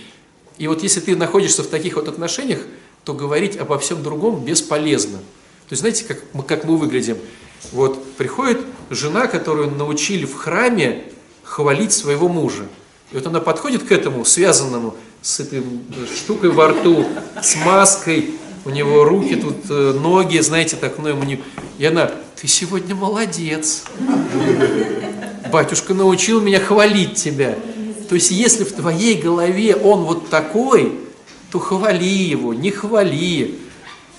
[0.59, 2.61] И вот если ты находишься в таких вот отношениях,
[3.05, 5.19] то говорить обо всем другом бесполезно.
[5.19, 7.19] То есть знаете, как мы, как мы выглядим?
[7.73, 11.05] Вот приходит жена, которую научили в храме
[11.43, 12.69] хвалить своего мужа.
[13.13, 15.63] И вот она подходит к этому, связанному с этой
[16.17, 17.05] штукой во рту,
[17.43, 21.43] с маской, у него руки тут, э, ноги, знаете, так, ну, ему не...
[21.79, 23.85] И она, ты сегодня молодец.
[25.51, 27.57] Батюшка научил меня хвалить тебя.
[28.09, 30.99] То есть, если в твоей голове он вот такой,
[31.51, 33.55] то хвали его, не хвали.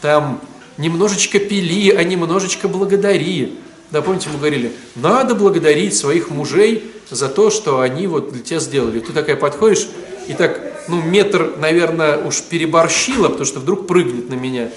[0.02, 0.42] Там
[0.78, 3.60] немножечко пили, а немножечко благодари.
[3.92, 8.60] Да, помните, мы говорили, надо благодарить своих мужей за то, что они вот для тебя
[8.60, 9.02] сделали.
[9.02, 9.88] Ты такая подходишь
[10.28, 14.70] и так ну, метр, наверное, уж переборщила, потому что вдруг прыгнет на меня.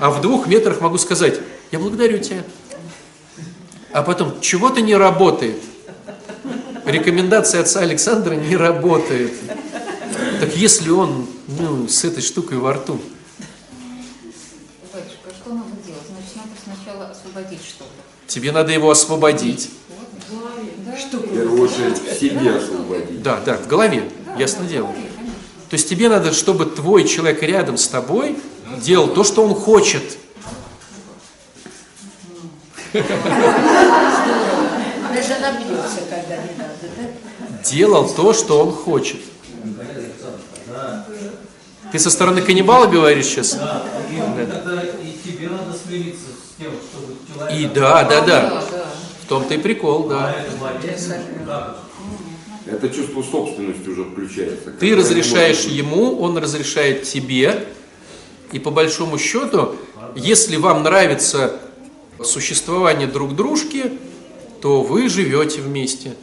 [0.00, 1.40] А в двух метрах могу сказать,
[1.72, 2.44] я благодарю тебя.
[3.92, 5.56] А потом, чего-то не работает.
[6.84, 9.32] Рекомендация отца Александра не работает.
[10.40, 13.00] Так если он ну, с этой штукой во рту,
[14.92, 16.02] Батюшка, что надо делать?
[16.08, 17.97] Значит, надо сначала освободить что-то.
[18.28, 19.70] Тебе надо его освободить.
[20.96, 21.18] Что?
[21.18, 23.22] В первую очередь к себе освободить.
[23.22, 24.88] Да, да, в голове, ясно дело.
[25.68, 28.36] То есть тебе надо, чтобы твой человек рядом с тобой
[28.80, 30.02] делал то, что он хочет.
[37.64, 39.20] Делал то, что он хочет.
[41.92, 43.54] Ты со стороны каннибала говоришь сейчас?
[43.54, 43.84] Да,
[45.02, 46.72] и тебе надо смириться с тем.
[47.52, 48.64] И да, да, да.
[49.22, 50.34] В том-то и прикол, да.
[52.66, 54.70] Это чувство собственности уже включается.
[54.72, 57.66] Ты разрешаешь ему, он разрешает тебе.
[58.52, 59.76] И по большому счету,
[60.14, 61.60] если вам нравится
[62.22, 63.98] существование друг дружки,
[64.60, 66.14] то вы живете вместе.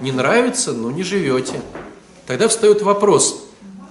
[0.00, 1.60] Не нравится, но не живете.
[2.26, 3.44] Тогда встает вопрос,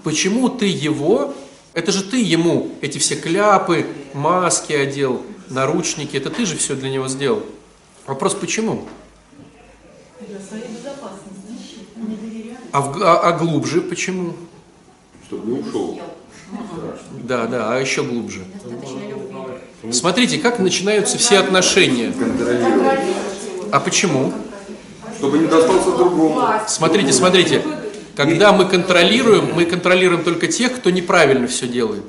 [0.04, 1.34] почему ты его,
[1.74, 6.90] это же ты ему эти все кляпы, маски одел, наручники, это ты же все для
[6.90, 7.44] него сделал.
[8.06, 8.88] Вопрос, почему?
[12.72, 14.34] А, в- а- а глубже почему?
[15.28, 16.00] Чтобы не ушел.
[17.24, 18.44] Да, да, а еще глубже.
[19.92, 22.14] Смотрите, как начинаются все отношения.
[23.72, 24.34] А почему?
[25.18, 26.42] Чтобы не достался другому.
[26.68, 27.62] Смотрите, смотрите.
[28.16, 32.04] Когда мы контролируем, мы контролируем только тех, кто неправильно все делает.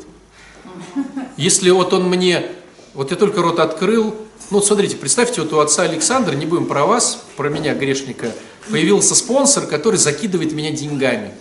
[1.36, 2.46] Если вот он мне,
[2.94, 4.14] вот я только рот открыл,
[4.50, 8.32] ну вот смотрите, представьте, вот у отца Александра, не будем про вас, про меня, грешника,
[8.70, 11.32] появился спонсор, который закидывает меня деньгами.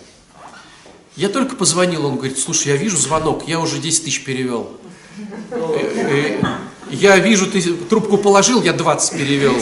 [1.16, 4.70] Я только позвонил, он говорит, слушай, я вижу звонок, я уже 10 тысяч перевел.
[5.50, 6.44] Э, э,
[6.90, 9.54] Я вижу, ты трубку положил, я 20 перевел.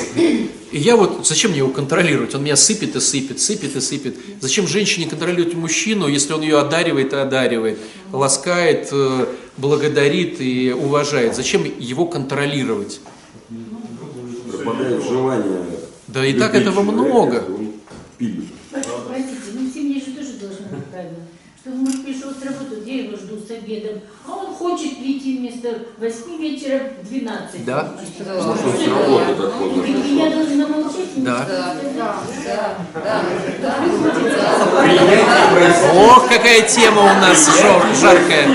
[0.77, 2.35] И я вот, зачем мне его контролировать?
[2.35, 4.15] Он меня сыпет и сыпет, сыпет и сыпет.
[4.41, 7.79] Зачем женщине контролировать мужчину, если он ее одаривает и одаривает,
[8.13, 11.35] ласкает, э, благодарит и уважает?
[11.35, 13.01] Зачем его контролировать?
[14.53, 15.63] Пропадает желание.
[16.09, 17.37] Да и так этого человека, много.
[17.37, 17.73] если он
[18.19, 18.45] пилит.
[18.71, 21.25] Простите, ну в семье же тоже должно быть правильно.
[21.59, 25.79] Что муж пришел с работы, где его ждут с обедом, а он хочет прийти вместо
[25.99, 27.65] 8 вечера в 12.
[27.65, 27.93] Да.
[28.19, 31.45] Потому что с работы так поздно я должна молчать и не Да.
[31.45, 31.77] сказать.
[35.95, 38.49] Ох, какая тема у нас жар- жаркая.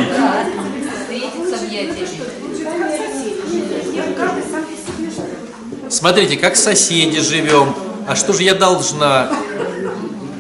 [5.90, 7.74] Смотрите, как соседи живем.
[8.08, 9.30] А что же я должна?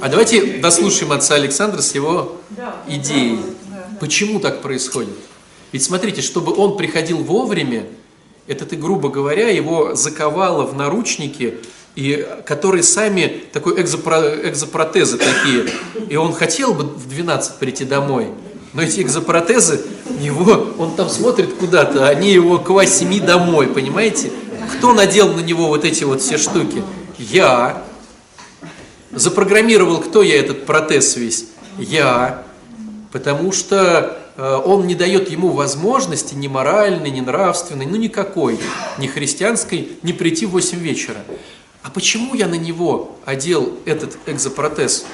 [0.01, 2.37] А давайте дослушаем отца Александра с его
[2.87, 3.39] идеей.
[4.01, 5.13] Почему так происходит?
[5.71, 7.85] Ведь смотрите, чтобы он приходил вовремя,
[8.47, 11.59] это ты, грубо говоря, его заковало в наручники,
[11.95, 15.67] и, которые сами такой экзопро- экзопротезы такие.
[16.09, 18.29] И он хотел бы в 12 прийти домой,
[18.73, 19.81] но эти экзопротезы,
[20.19, 24.31] его, он там смотрит куда-то, они его к 8 домой, понимаете?
[24.77, 26.81] Кто надел на него вот эти вот все штуки?
[27.19, 27.83] Я.
[29.11, 31.45] Запрограммировал, кто я этот протез весь?
[31.77, 32.45] Я.
[33.11, 38.57] Потому что э, он не дает ему возможности ни моральной, ни нравственной, ну никакой,
[38.97, 41.17] ни христианской, не прийти в 8 вечера.
[41.83, 45.05] А почему я на него одел этот экзопротез?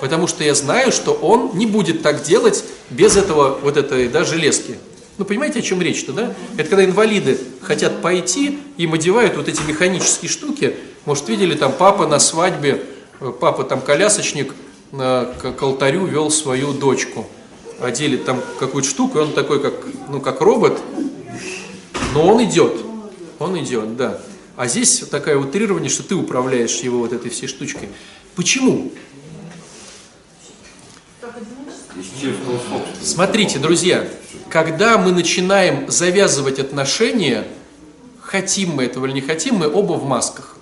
[0.00, 4.22] Потому что я знаю, что он не будет так делать без этого вот этой да,
[4.22, 4.76] железки.
[5.16, 6.34] Ну, понимаете, о чем речь-то, да?
[6.56, 10.76] Это когда инвалиды хотят пойти, им одевают вот эти механические штуки.
[11.06, 12.84] Может, видели, там папа на свадьбе,
[13.20, 14.52] э, папа там колясочник
[14.98, 17.26] к, к алтарю вел свою дочку.
[17.80, 19.74] Одели там какую-то штуку, и он такой, как,
[20.08, 20.80] ну, как робот,
[22.12, 22.74] но он идет.
[23.38, 24.20] Он идет, да.
[24.56, 27.88] А здесь такое утрирование, что ты управляешь его вот этой всей штучкой.
[28.36, 28.92] Почему?
[33.02, 34.06] Смотрите, друзья,
[34.48, 37.44] когда мы начинаем завязывать отношения,
[38.20, 40.53] хотим мы этого или не хотим, мы оба в масках.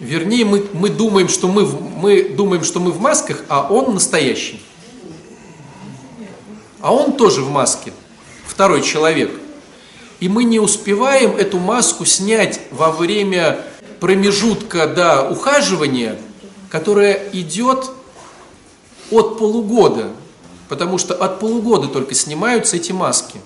[0.00, 4.62] Вернее, мы, мы, думаем, что мы, мы думаем, что мы в масках, а он настоящий.
[6.80, 7.92] А он тоже в маске,
[8.46, 9.32] второй человек.
[10.20, 13.58] И мы не успеваем эту маску снять во время
[13.98, 16.16] промежутка до ухаживания,
[16.70, 17.90] которое идет
[19.10, 20.10] от полугода,
[20.68, 23.40] потому что от полугода только снимаются эти маски.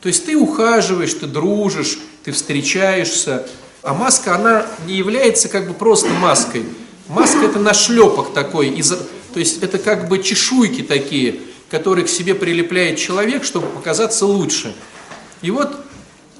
[0.00, 3.46] То есть ты ухаживаешь, ты дружишь, ты встречаешься,
[3.82, 6.64] а маска, она не является как бы просто маской.
[7.08, 12.34] Маска это нашлепок такой, из, то есть это как бы чешуйки такие, которые к себе
[12.34, 14.74] прилепляет человек, чтобы показаться лучше.
[15.42, 15.84] И вот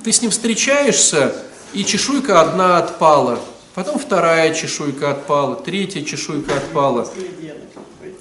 [0.05, 1.34] ты с ним встречаешься,
[1.72, 3.41] и чешуйка одна отпала,
[3.74, 7.09] потом вторая чешуйка отпала, третья чешуйка отпала.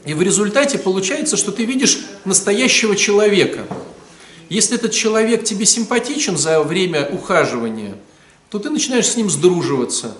[0.05, 3.65] И в результате получается, что ты видишь настоящего человека.
[4.49, 7.95] Если этот человек тебе симпатичен за время ухаживания,
[8.49, 10.15] то ты начинаешь с ним сдруживаться.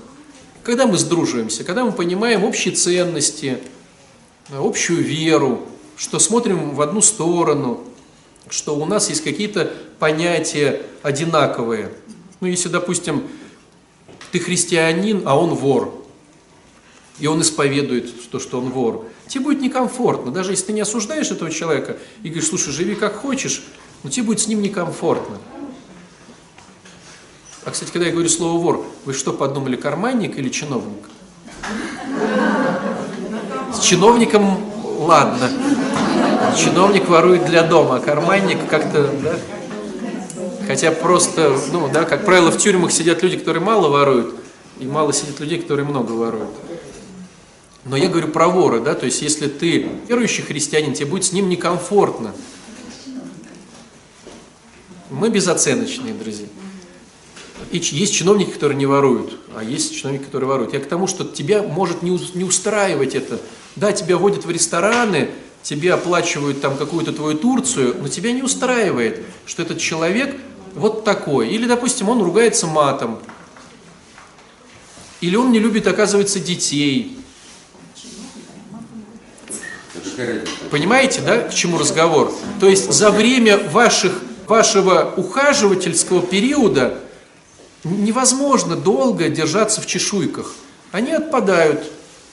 [0.63, 1.63] Когда мы сдруживаемся?
[1.63, 3.59] Когда мы понимаем общие ценности,
[4.49, 5.65] общую веру,
[5.97, 7.83] что смотрим в одну сторону,
[8.49, 11.91] что у нас есть какие-то понятия одинаковые.
[12.39, 13.27] Ну, если, допустим,
[14.31, 15.93] ты христианин, а он вор,
[17.19, 20.31] и он исповедует то, что он вор, тебе будет некомфортно.
[20.31, 23.63] Даже если ты не осуждаешь этого человека и говоришь, слушай, живи как хочешь,
[24.03, 25.37] но тебе будет с ним некомфортно.
[27.65, 31.03] А, кстати, когда я говорю слово вор, вы что подумали, карманник или чиновник?
[33.73, 34.59] С чиновником
[34.99, 35.49] ладно.
[36.57, 39.37] Чиновник ворует для дома, а карманник как-то, да?
[40.67, 44.35] Хотя просто, ну, да, как правило, в тюрьмах сидят люди, которые мало воруют,
[44.79, 46.49] и мало сидят людей, которые много воруют.
[47.85, 51.31] Но я говорю про вора, да, то есть если ты верующий христианин, тебе будет с
[51.31, 52.33] ним некомфортно.
[55.09, 56.47] Мы безоценочные, друзья.
[57.71, 60.73] И есть чиновники, которые не воруют, а есть чиновники, которые воруют.
[60.73, 63.39] Я к тому, что тебя может не устраивать это.
[63.75, 65.29] Да, тебя водят в рестораны,
[65.61, 70.35] тебе оплачивают там какую-то твою Турцию, но тебя не устраивает, что этот человек
[70.73, 71.49] вот такой.
[71.49, 73.19] Или, допустим, он ругается матом.
[75.21, 77.17] Или он не любит, оказывается, детей.
[80.71, 82.33] Понимаете, да, к чему разговор?
[82.59, 86.99] То есть за время ваших, вашего ухаживательского периода
[87.83, 90.53] невозможно долго держаться в чешуйках.
[90.91, 91.83] Они отпадают,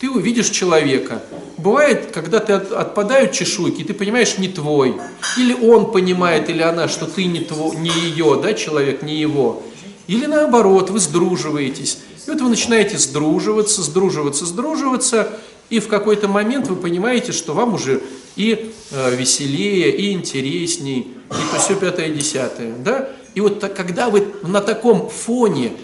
[0.00, 1.22] ты увидишь человека.
[1.56, 4.96] Бывает, когда ты от, отпадают чешуйки, ты понимаешь, не твой.
[5.38, 9.62] Или он понимает, или она, что ты не, твой, не ее, да, человек, не его.
[10.06, 11.98] Или наоборот, вы сдруживаетесь.
[12.26, 15.28] И вот вы начинаете сдруживаться, сдруживаться, сдруживаться,
[15.70, 18.02] и в какой-то момент вы понимаете, что вам уже
[18.36, 22.72] и э, веселее, и интересней, и то все пятое, десятое.
[22.78, 23.08] Да?
[23.36, 25.74] И вот когда вы на таком фоне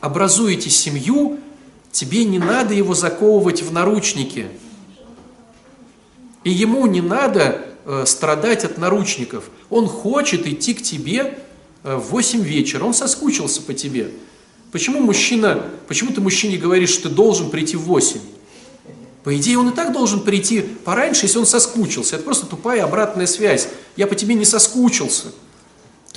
[0.00, 1.38] образуете семью,
[1.92, 4.48] тебе не надо его заковывать в наручники.
[6.42, 9.48] И ему не надо э, страдать от наручников.
[9.70, 11.38] Он хочет идти к тебе
[11.84, 14.10] э, в 8 вечера, он соскучился по тебе.
[14.72, 18.18] Почему мужчина, почему ты мужчине говоришь, что ты должен прийти в 8?
[19.22, 22.16] По идее, он и так должен прийти пораньше, если он соскучился.
[22.16, 23.68] Это просто тупая обратная связь.
[23.94, 25.28] Я по тебе не соскучился.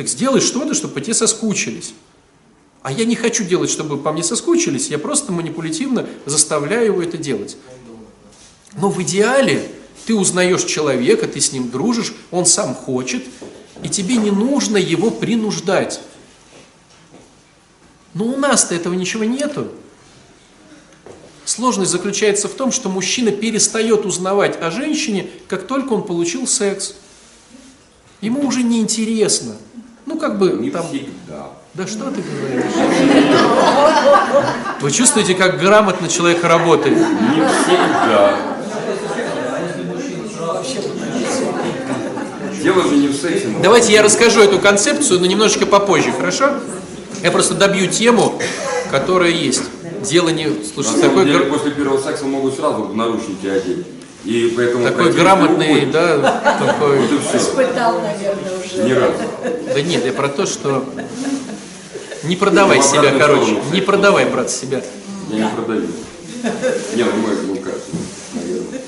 [0.02, 1.94] Так сделай что-то, чтобы по тебе соскучились.
[2.82, 7.20] А я не хочу делать, чтобы по мне соскучились, я просто манипулятивно заставляю его это
[7.20, 7.56] делать.
[8.78, 9.70] Но в идеале
[10.08, 13.24] ты узнаешь человека, ты с ним дружишь, он сам хочет,
[13.84, 16.02] и тебе не нужно его принуждать.
[18.16, 19.68] Но у нас-то этого ничего нету.
[21.46, 26.96] Сложность заключается в том, что мужчина перестает узнавать о женщине, как только он получил секс.
[28.22, 29.58] Ему уже не интересно.
[30.12, 30.86] Ну, как бы Не там...
[30.86, 31.52] всегда.
[31.74, 32.66] Да что ты говоришь?
[34.82, 36.98] Вы чувствуете, как грамотно человек работает?
[36.98, 38.36] Не всегда.
[42.62, 43.48] Дело же не в сексе.
[43.64, 46.56] Давайте я расскажу эту концепцию, но немножечко попозже, хорошо?
[47.24, 48.38] Я просто добью тему,
[48.92, 49.64] которая есть.
[50.02, 50.50] Дело не...
[50.74, 53.86] Слушай, такой, деле, после первого секса могут сразу в наручники одеть.
[54.26, 55.92] И поэтому такой грамотный, уходит.
[55.92, 57.00] да, такой...
[57.08, 57.36] Вот.
[57.36, 58.84] Испытал, наверное, уже.
[58.84, 59.14] Ни разу.
[59.74, 60.86] Да нет, я про то, что...
[62.24, 63.60] Не продавай Ну, себя, короче.
[63.74, 64.84] Не продавай, брат, себя.
[65.30, 65.88] Я не продаю.
[66.96, 67.74] Не, ну мой ну как,
[68.34, 68.82] наверное.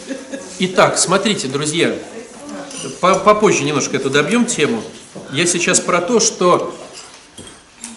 [0.60, 1.96] Итак, смотрите, друзья,
[3.00, 4.84] по- попозже немножко эту добьем тему.
[5.32, 6.76] Я сейчас про то, что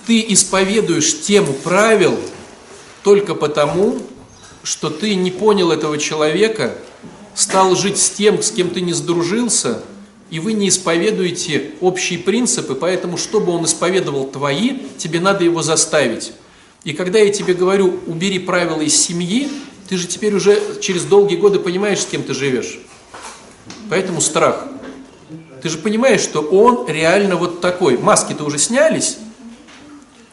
[0.07, 2.19] ты исповедуешь тему правил
[3.03, 3.99] только потому,
[4.63, 6.75] что ты не понял этого человека,
[7.37, 9.83] стал жить с тем, с кем ты не сдружился,
[10.31, 16.33] и вы не исповедуете общие принципы, поэтому, чтобы он исповедовал твои, тебе надо его заставить.
[16.83, 19.49] И когда я тебе говорю, убери правила из семьи,
[19.89, 22.81] ты же теперь уже через долгие годы понимаешь, с кем ты живешь.
[23.91, 24.67] Поэтому страх.
[25.63, 27.99] Ты же понимаешь, что он реально вот такой.
[27.99, 29.19] Маски-то уже снялись,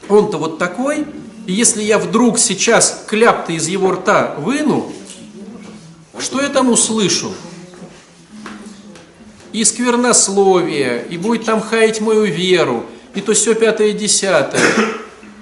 [0.08, 1.06] он-то вот такой,
[1.48, 4.92] и если я вдруг сейчас кляп-то из его рта выну,
[6.20, 7.32] что я там услышу?
[9.52, 14.62] И сквернословие, и будет там хаять мою веру, и то все пятое и десятое.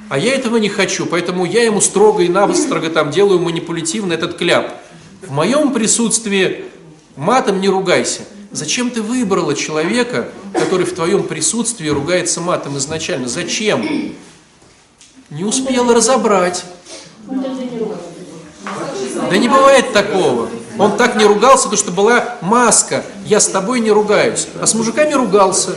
[0.09, 4.37] А я этого не хочу, поэтому я ему строго и настрого там делаю манипулятивно этот
[4.37, 4.73] кляп.
[5.21, 6.65] В моем присутствии
[7.15, 8.23] матом не ругайся.
[8.51, 13.29] Зачем ты выбрала человека, который в твоем присутствии ругается матом изначально?
[13.29, 13.87] Зачем?
[15.29, 16.65] Не успела разобрать.
[19.29, 20.49] Да не бывает такого.
[20.77, 23.03] Он так не ругался, потому что была маска.
[23.25, 24.47] Я с тобой не ругаюсь.
[24.59, 25.75] А с мужиками ругался.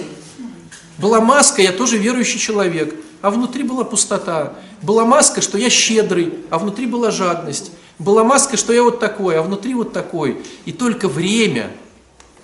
[0.98, 2.94] Была маска, я тоже верующий человек.
[3.22, 4.52] А внутри была пустота.
[4.82, 7.72] Была маска, что я щедрый, а внутри была жадность.
[7.98, 10.42] Была маска, что я вот такой, а внутри вот такой.
[10.66, 11.70] И только время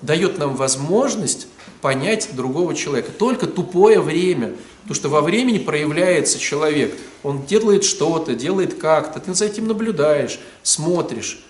[0.02, 1.48] дает нам возможность
[1.80, 3.12] понять другого человека.
[3.12, 4.54] Только тупое время.
[4.82, 6.96] Потому что во времени проявляется человек.
[7.22, 9.20] Он делает что-то, делает как-то.
[9.20, 11.44] Ты за этим наблюдаешь, смотришь.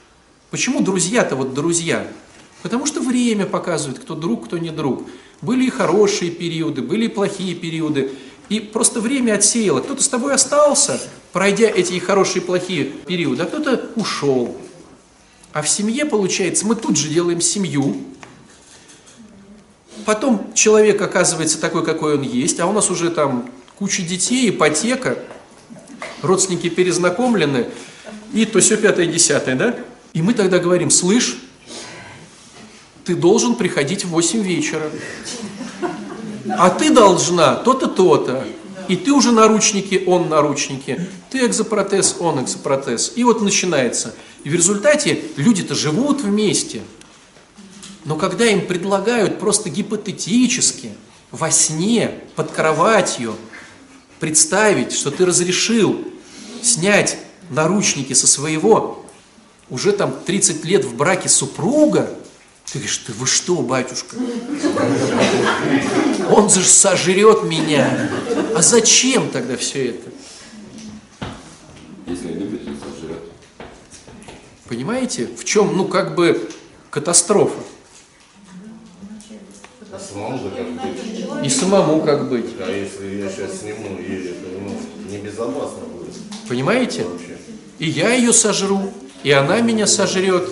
[0.50, 2.06] Почему друзья-то вот друзья?
[2.62, 5.06] Потому что время показывает, кто друг, кто не друг.
[5.40, 8.12] Были и хорошие периоды, были и плохие периоды.
[8.48, 9.80] И просто время отсеяло.
[9.80, 11.00] Кто-то с тобой остался,
[11.32, 14.56] пройдя эти и хорошие и плохие периоды, а кто-то ушел.
[15.52, 17.96] А в семье, получается, мы тут же делаем семью,
[20.04, 25.18] Потом человек оказывается такой, какой он есть, а у нас уже там куча детей, ипотека,
[26.22, 27.66] родственники перезнакомлены,
[28.32, 29.76] и то все пятое, десятое, да?
[30.12, 31.38] И мы тогда говорим, слышь,
[33.04, 34.90] ты должен приходить в 8 вечера,
[36.48, 38.44] а ты должна то-то, то-то,
[38.88, 43.12] и ты уже наручники, он наручники, ты экзопротез, он экзопротез.
[43.16, 44.14] И вот начинается.
[44.42, 46.82] И в результате люди-то живут вместе–
[48.04, 50.92] но когда им предлагают просто гипотетически,
[51.30, 53.36] во сне, под кроватью,
[54.18, 56.04] представить, что ты разрешил
[56.62, 57.18] снять
[57.50, 58.99] наручники со своего
[59.70, 62.10] уже там 30 лет в браке супруга,
[62.66, 64.16] ты говоришь, ты вы что, батюшка?
[66.30, 68.10] Он же сожрет меня.
[68.54, 70.10] А зачем тогда все это?
[72.06, 73.22] Если любит, то сожрет.
[74.68, 76.48] Понимаете, в чем, ну, как бы
[76.90, 77.58] катастрофа?
[80.10, 81.46] самому бы как быть.
[81.46, 82.46] И самому как быть.
[82.58, 84.76] А если я сейчас сниму, и это ну,
[85.10, 86.14] небезопасно будет
[86.48, 87.04] Понимаете?
[87.04, 87.38] вообще.
[87.78, 88.92] И я ее сожру,
[89.22, 90.48] и она меня сожрет.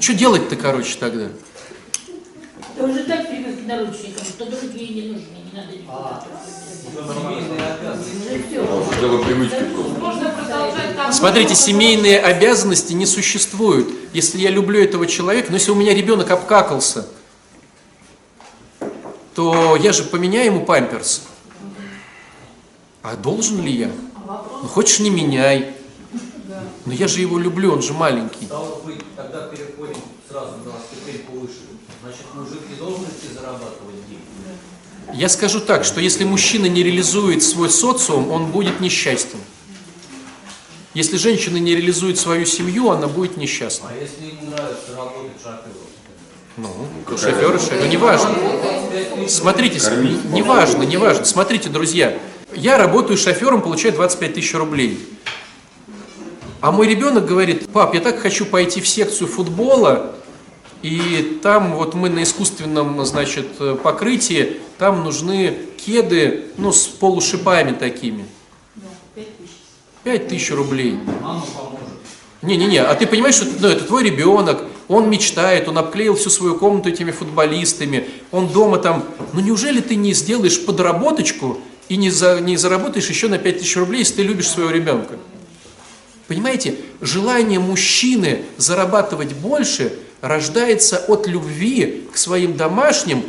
[0.00, 1.28] Что делать-то, короче, тогда?
[2.76, 6.24] Ты уже так привык к наручникам, что другие не нужны, не надо никуда.
[6.24, 6.60] Просто.
[10.00, 11.12] Можно продолжать там.
[11.12, 13.88] Смотрите, семейные обязанности не существуют.
[14.12, 17.06] Если я люблю этого человека, но если у меня ребенок обкакался,
[19.34, 21.22] то я же поменяю ему памперс.
[23.02, 23.90] А должен ли я?
[24.26, 25.74] Ну, хочешь, не меняй.
[26.86, 28.46] Но я же его люблю, он же маленький.
[28.46, 31.54] Стало быть, тогда переходим сразу на ступеньку выше.
[32.02, 34.24] Значит, мужик не должен идти зарабатывать деньги.
[35.12, 39.38] Я скажу так, что если мужчина не реализует свой социум, он будет несчастен.
[40.94, 43.90] Если женщина не реализует свою семью, она будет несчастна.
[43.90, 45.86] А если ему нравится работать шофером?
[46.56, 48.34] Ну, шофер, шофер, неважно.
[49.28, 50.24] Смотрите, с- Кормить.
[50.24, 51.24] неважно, неважно.
[51.24, 52.18] Смотрите, друзья,
[52.54, 54.98] я работаю шофером, получаю 25 тысяч рублей.
[56.60, 60.14] А мой ребенок говорит, пап, я так хочу пойти в секцию футбола,
[60.82, 63.46] и там вот мы на искусственном, значит,
[63.82, 68.26] покрытии, там нужны кеды, ну, с полушипами такими.
[70.04, 70.98] Пять тысяч рублей.
[72.42, 76.56] Не-не-не, а ты понимаешь, что ну, это твой ребенок, он мечтает, он обклеил всю свою
[76.56, 79.04] комнату этими футболистами, он дома там,
[79.34, 83.98] ну неужели ты не сделаешь подработочку и не, за, не заработаешь еще на 5000 рублей,
[83.98, 85.18] если ты любишь своего ребенка?
[86.30, 93.24] Понимаете, желание мужчины зарабатывать больше рождается от любви к своим домашним.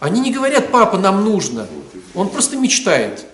[0.00, 1.68] Они не говорят, папа, нам нужно.
[2.14, 3.26] Он просто мечтает.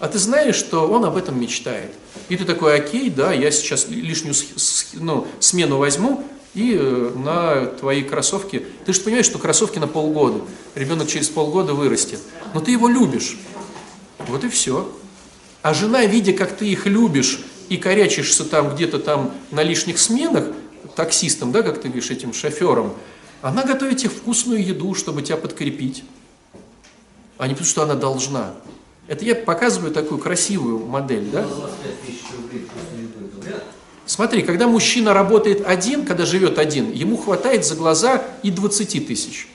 [0.00, 1.92] А ты знаешь, что он об этом мечтает.
[2.28, 4.34] И ты такой, окей, да, я сейчас лишнюю
[5.00, 6.22] ну, смену возьму
[6.52, 8.66] и э, на твои кроссовки.
[8.84, 10.42] Ты же понимаешь, что кроссовки на полгода.
[10.74, 12.20] Ребенок через полгода вырастет.
[12.52, 13.38] Но ты его любишь.
[14.28, 14.92] Вот и все.
[15.62, 17.40] А жена, видя, как ты их любишь
[17.72, 20.44] и корячишься там где-то там на лишних сменах,
[20.94, 22.92] таксистом, да, как ты говоришь, этим шофером,
[23.40, 26.04] она готовит тебе вкусную еду, чтобы тебя подкрепить.
[27.38, 28.52] А не потому, что она должна.
[29.08, 31.44] Это я показываю такую красивую модель, да?
[31.44, 33.70] 25 тысяч рублей вкусной еды, это вряд ли.
[34.04, 39.48] Смотри, когда мужчина работает один, когда живет один, ему хватает за глаза и 20 тысяч,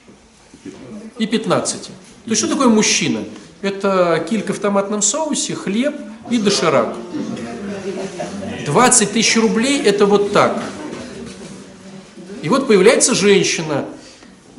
[1.19, 1.83] и 15.
[1.83, 1.91] То
[2.25, 3.23] есть что такое мужчина?
[3.61, 5.95] Это килька в томатном соусе, хлеб
[6.31, 6.95] и доширак.
[8.67, 10.61] 20 тысяч рублей– это вот так.
[12.41, 13.85] И вот появляется женщина.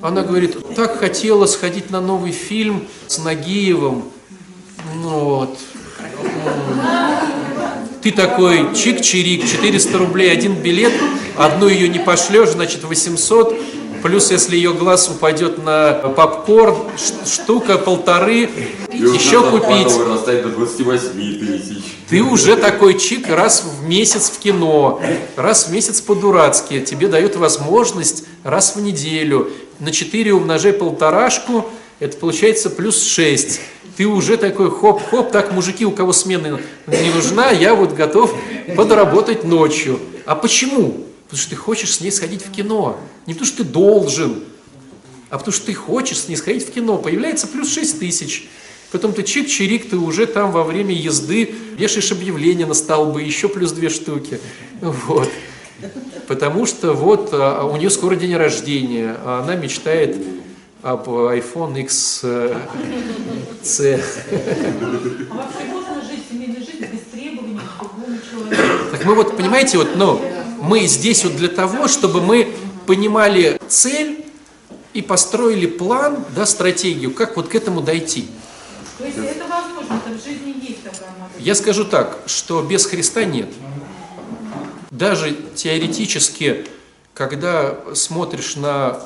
[0.01, 4.05] Она говорит, так хотела сходить на новый фильм с Нагиевым.
[5.03, 5.59] Ну вот.
[8.03, 10.95] Ты такой чик-чирик, 400 рублей один билет,
[11.37, 13.61] одну ее не пошлешь, значит 800,
[14.09, 16.77] Плюс, если ее глаз упадет на попкорн,
[17.27, 18.49] штука полторы,
[18.87, 19.87] вот еще купить.
[20.43, 21.85] до 28 тысяч.
[22.09, 25.03] Ты уже такой чик раз в месяц в кино,
[25.37, 26.81] раз в месяц по-дурацки.
[26.81, 29.51] Тебе дают возможность раз в неделю.
[29.79, 31.67] На 4 умножай полторашку,
[32.01, 33.61] это получается плюс 6.
[33.99, 38.35] Ты уже такой хоп-хоп, так мужики, у кого смена не нужна, я вот готов
[38.75, 40.01] подработать ночью.
[40.25, 41.05] А почему?
[41.29, 42.99] Потому что ты хочешь с ней сходить в кино.
[43.27, 44.45] Не потому что ты должен,
[45.29, 46.97] а потому что ты хочешь с ней сходить в кино.
[46.97, 48.49] Появляется плюс 6 тысяч.
[48.91, 53.73] Потом ты чик-чирик, ты уже там во время езды вешаешь объявление на столбы, еще плюс
[53.73, 54.41] две штуки.
[54.81, 55.29] Вот.
[56.27, 60.17] Потому что вот а, у нее скоро день рождения, а она мечтает
[60.83, 62.57] об iPhone X э,
[63.63, 64.03] C.
[65.31, 65.53] А
[67.85, 68.63] другому человеку?
[68.91, 70.21] Так мы вот, понимаете, вот, ну,
[70.61, 72.55] мы здесь вот для того, чтобы мы
[72.87, 74.25] понимали цель
[74.95, 78.29] и построили план, да, стратегию, как вот к этому дойти.
[78.99, 81.47] То есть это возможно, это в жизни есть такая модель.
[81.47, 83.49] Я скажу так, что без Христа нет.
[84.91, 86.67] Даже теоретически,
[87.15, 89.01] когда смотришь на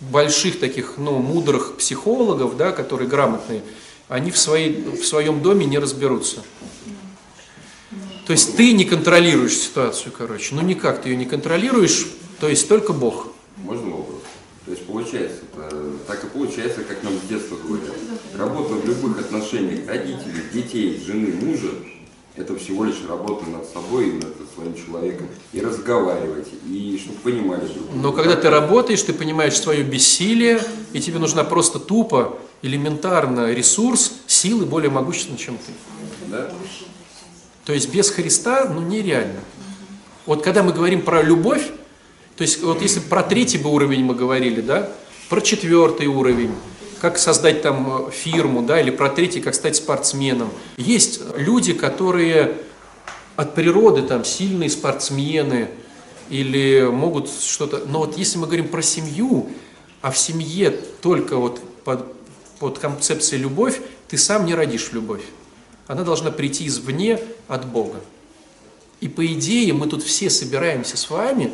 [0.00, 3.62] больших таких, ну, мудрых психологов, да, которые грамотные,
[4.08, 6.42] они в, своей, в своем доме не разберутся.
[8.28, 10.54] То есть ты не контролируешь ситуацию, короче.
[10.54, 12.06] Ну никак ты ее не контролируешь,
[12.38, 13.28] то есть только Бог.
[13.56, 14.20] Можно вопрос?
[14.66, 17.94] То есть получается, это, так и получается, как нам с детства говорят.
[18.36, 21.70] Работа в любых отношениях родителей, детей, жены, мужа,
[22.36, 25.26] это всего лишь работа над собой и над своим человеком.
[25.54, 27.92] И разговаривать, и чтобы понимали друг друга.
[27.94, 30.60] Но когда ты работаешь, ты понимаешь свое бессилие,
[30.92, 35.72] и тебе нужна просто тупо, элементарно ресурс, силы более могущественны, чем ты.
[36.30, 36.52] Да?
[37.68, 39.40] То есть без Христа, ну, нереально.
[40.24, 41.66] Вот когда мы говорим про любовь,
[42.34, 44.90] то есть вот если про третий бы уровень мы говорили, да,
[45.28, 46.54] про четвертый уровень,
[47.02, 50.48] как создать там э, фирму, да, или про третий, как стать спортсменом.
[50.78, 52.56] Есть люди, которые
[53.36, 55.68] от природы там сильные спортсмены
[56.30, 57.82] или могут что-то...
[57.86, 59.50] Но вот если мы говорим про семью,
[60.00, 60.70] а в семье
[61.02, 62.14] только вот под,
[62.60, 65.20] под концепцией любовь, ты сам не родишь любовь.
[65.88, 67.18] Она должна прийти извне
[67.48, 68.00] от Бога.
[69.00, 71.52] И по идее мы тут все собираемся с вами,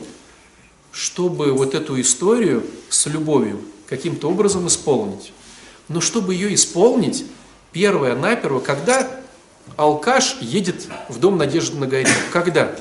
[0.93, 5.33] чтобы вот эту историю с любовью каким-то образом исполнить.
[5.89, 7.25] Но чтобы ее исполнить,
[7.73, 9.09] первое наперво, когда
[9.77, 12.09] алкаш едет в дом Надежды на горе?
[12.33, 12.75] Когда?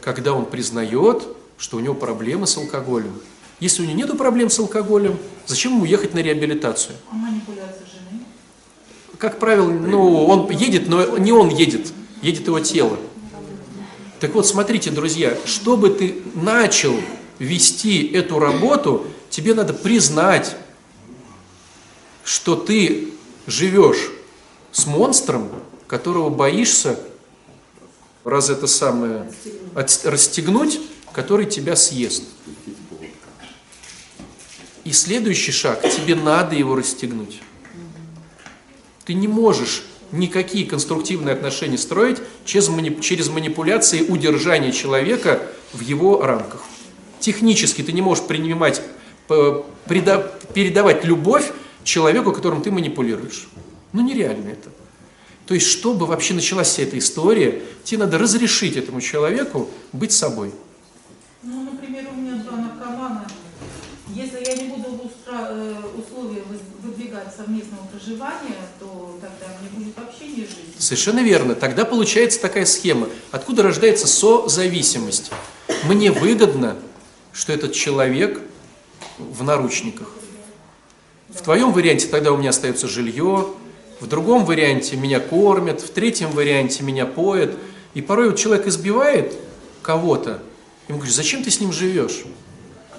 [0.00, 1.26] Когда он признает,
[1.58, 3.20] что у него проблемы с алкоголем.
[3.60, 6.96] Если у него нет проблем с алкоголем, зачем ему ехать на реабилитацию?
[7.10, 8.21] А манипуляция жены?
[9.22, 11.92] Как правило, ну, он едет, но не он едет,
[12.22, 12.98] едет его тело.
[14.18, 16.92] Так вот, смотрите, друзья, чтобы ты начал
[17.38, 20.56] вести эту работу, тебе надо признать,
[22.24, 23.12] что ты
[23.46, 24.10] живешь
[24.72, 25.50] с монстром,
[25.86, 26.98] которого боишься,
[28.24, 29.32] раз это самое,
[29.76, 30.80] от- расстегнуть,
[31.12, 32.24] который тебя съест.
[34.82, 37.40] И следующий шаг, тебе надо его расстегнуть.
[39.04, 45.42] Ты не можешь никакие конструктивные отношения строить через, мани- через манипуляции удержания человека
[45.72, 46.62] в его рамках.
[47.18, 48.82] Технически ты не можешь принимать,
[49.28, 51.50] преда- передавать любовь
[51.84, 53.48] человеку, которым ты манипулируешь.
[53.92, 54.70] Ну нереально это.
[55.46, 60.52] То есть, чтобы вообще началась вся эта история, тебе надо разрешить этому человеку быть собой.
[61.42, 63.26] Ну, например, у меня два наркомана.
[64.14, 66.42] Если я не буду э, условия
[66.82, 70.71] выдвигать совместного проживания, то тогда не будет вообще не жизни.
[70.82, 71.54] Совершенно верно.
[71.54, 73.08] Тогда получается такая схема.
[73.30, 75.30] Откуда рождается созависимость?
[75.84, 76.76] Мне выгодно,
[77.32, 78.40] что этот человек
[79.16, 80.08] в наручниках.
[81.28, 83.46] В твоем варианте тогда у меня остается жилье,
[84.00, 87.54] в другом варианте меня кормят, в третьем варианте меня поят.
[87.94, 89.36] И порой вот человек избивает
[89.82, 90.42] кого-то,
[90.88, 92.24] ему говоришь, зачем ты с ним живешь?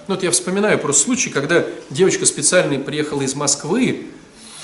[0.08, 4.08] Ну, вот я вспоминаю просто случай, когда девочка специально приехала из Москвы,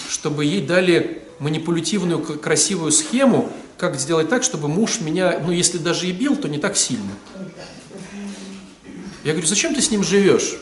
[0.09, 6.07] чтобы ей дали манипулятивную красивую схему, как сделать так, чтобы муж меня, ну, если даже
[6.07, 7.11] и бил, то не так сильно.
[9.23, 10.55] Я говорю, зачем ты с ним живешь?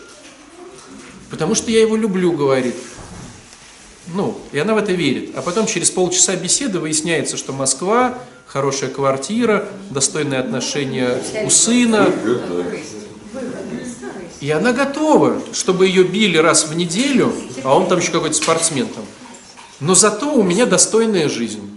[1.30, 2.76] Потому что я его люблю, говорит.
[4.14, 5.32] Ну, и она в это верит.
[5.36, 12.12] А потом через полчаса беседы выясняется, что Москва, хорошая квартира, достойное отношение у сына.
[14.42, 17.34] И она готова, чтобы ее били раз в неделю,
[17.64, 19.06] а он там еще какой-то спортсмен там.
[19.80, 21.70] Но зато у меня достойная жизнь.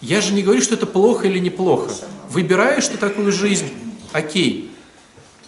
[0.00, 1.90] Я же не говорю, что это плохо или неплохо.
[2.30, 3.68] Выбираешь ты такую жизнь,
[4.12, 4.70] окей.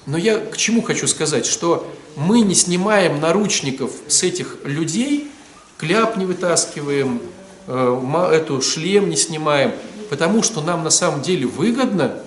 [0.06, 5.30] Но я к чему хочу сказать, что мы не снимаем наручников с этих людей,
[5.78, 7.20] кляп не вытаскиваем,
[7.66, 9.72] э, эту шлем не снимаем,
[10.08, 12.22] потому что нам на самом деле выгодно,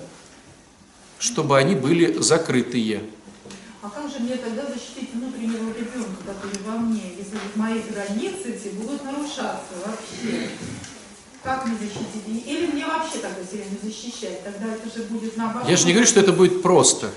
[1.18, 3.00] чтобы они были закрытые.
[3.82, 6.09] А как же мне тогда защитить внутреннего ребенка,
[6.40, 10.48] который во мне, если мои границы эти будут нарушаться вообще?
[11.42, 12.46] Как мне защитить?
[12.46, 14.44] Или мне вообще тогда себя не защищать?
[14.44, 15.68] Тогда это же будет наоборот.
[15.68, 17.10] Я же не говорю, что это будет просто.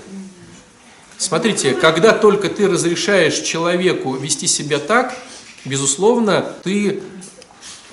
[1.18, 5.16] Смотрите, когда только ты разрешаешь человеку вести себя так,
[5.64, 7.02] безусловно, ты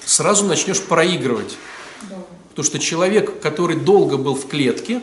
[0.05, 1.57] сразу начнешь проигрывать.
[2.49, 5.01] Потому что человек, который долго был в клетке,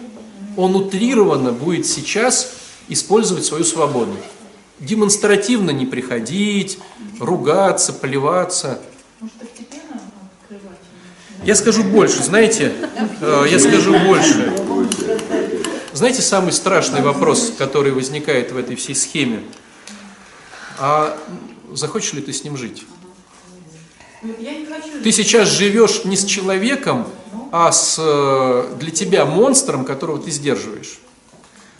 [0.57, 2.53] он утрированно будет сейчас
[2.89, 4.17] использовать свою свободу.
[4.81, 6.79] Демонстративно не приходить,
[7.19, 8.81] ругаться, плеваться.
[9.21, 10.01] Может, постепенно
[10.43, 10.79] открывать?
[11.45, 12.73] Я скажу больше, знаете,
[13.21, 14.55] э, я скажу больше.
[15.93, 19.43] Знаете, самый страшный вопрос, который возникает в этой всей схеме?
[20.79, 21.19] А
[21.73, 22.87] захочешь ли ты с ним жить?
[25.03, 27.09] Ты сейчас живешь не с человеком,
[27.51, 30.99] а с э, для тебя монстром, которого ты сдерживаешь.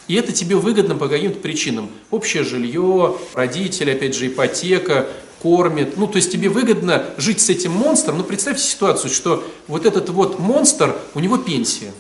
[0.09, 1.91] И это тебе выгодно по каким-то причинам.
[2.11, 5.07] Общее жилье, родители, опять же, ипотека,
[5.43, 5.99] кормят.
[5.99, 8.17] Ну, то есть тебе выгодно жить с этим монстром.
[8.19, 11.93] Ну, представьте ситуацию, что вот этот вот монстр, у него пенсия.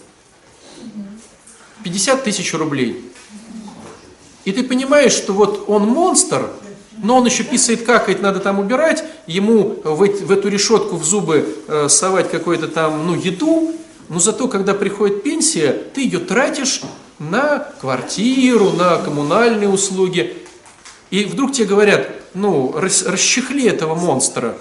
[1.84, 3.04] 50 тысяч рублей.
[4.44, 6.48] И ты понимаешь, что вот он монстр,
[7.02, 11.88] но он еще писает, какает, надо там убирать, ему в эту решетку в зубы э,
[11.88, 13.74] совать какую-то там, ну, еду,
[14.08, 16.80] но зато, когда приходит пенсия, ты ее тратишь
[17.18, 20.36] на квартиру, на коммунальные услуги.
[21.10, 24.56] И вдруг тебе говорят, ну, рас- расчехли этого монстра.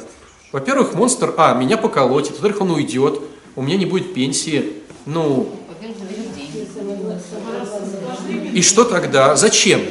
[0.52, 3.22] Во-первых, монстр, а, меня поколотит, во-вторых, он уйдет,
[3.56, 4.74] у меня не будет пенсии.
[5.06, 5.50] Ну,
[8.54, 9.36] и что тогда?
[9.36, 9.82] Зачем?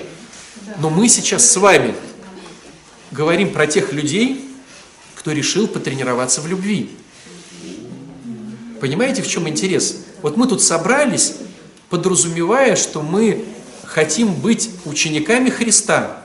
[0.81, 1.95] Но мы сейчас с вами
[3.11, 4.51] говорим про тех людей,
[5.15, 6.91] кто решил потренироваться в любви.
[8.81, 10.05] Понимаете, в чем интерес?
[10.23, 11.35] Вот мы тут собрались,
[11.91, 13.45] подразумевая, что мы
[13.85, 16.23] хотим быть учениками Христа,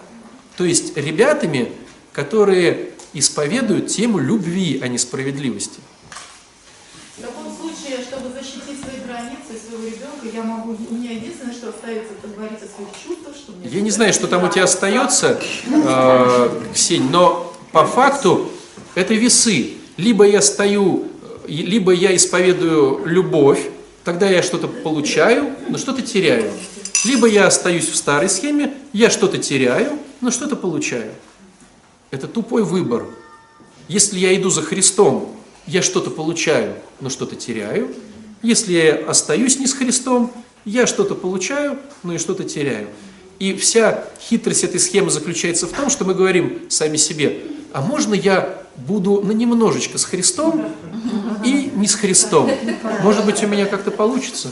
[0.58, 1.72] то есть ребятами,
[2.14, 5.80] которые исповедуют тему любви, а не справедливости.
[7.18, 11.70] В таком случае, чтобы защитить свои границы, своего ребенка, я могу, у меня единственное, что
[11.70, 13.70] остается, это говорить о своих чувствах, что мне...
[13.70, 18.52] Я не знаю, что там у тебя остается, э, Ксень, но по факту
[18.96, 19.74] это весы.
[19.98, 21.08] Либо я стою,
[21.48, 23.71] либо я исповедую любовь,
[24.04, 26.52] тогда я что-то получаю, но что-то теряю.
[27.06, 31.12] Либо я остаюсь в старой схеме, я что-то теряю, но что-то получаю.
[32.12, 33.06] Это тупой выбор.
[33.88, 35.36] Если я иду за Христом,
[35.66, 37.94] я что-то получаю, но что-то теряю.
[38.42, 40.32] Если я остаюсь не с Христом,
[40.66, 42.88] я что-то получаю, но и что-то теряю.
[43.40, 47.42] И вся хитрость этой схемы заключается в том, что мы говорим сами себе,
[47.74, 50.66] а можно я буду на немножечко с Христом
[51.44, 52.50] и не с Христом?
[53.04, 54.50] Может быть, у меня как-то получится?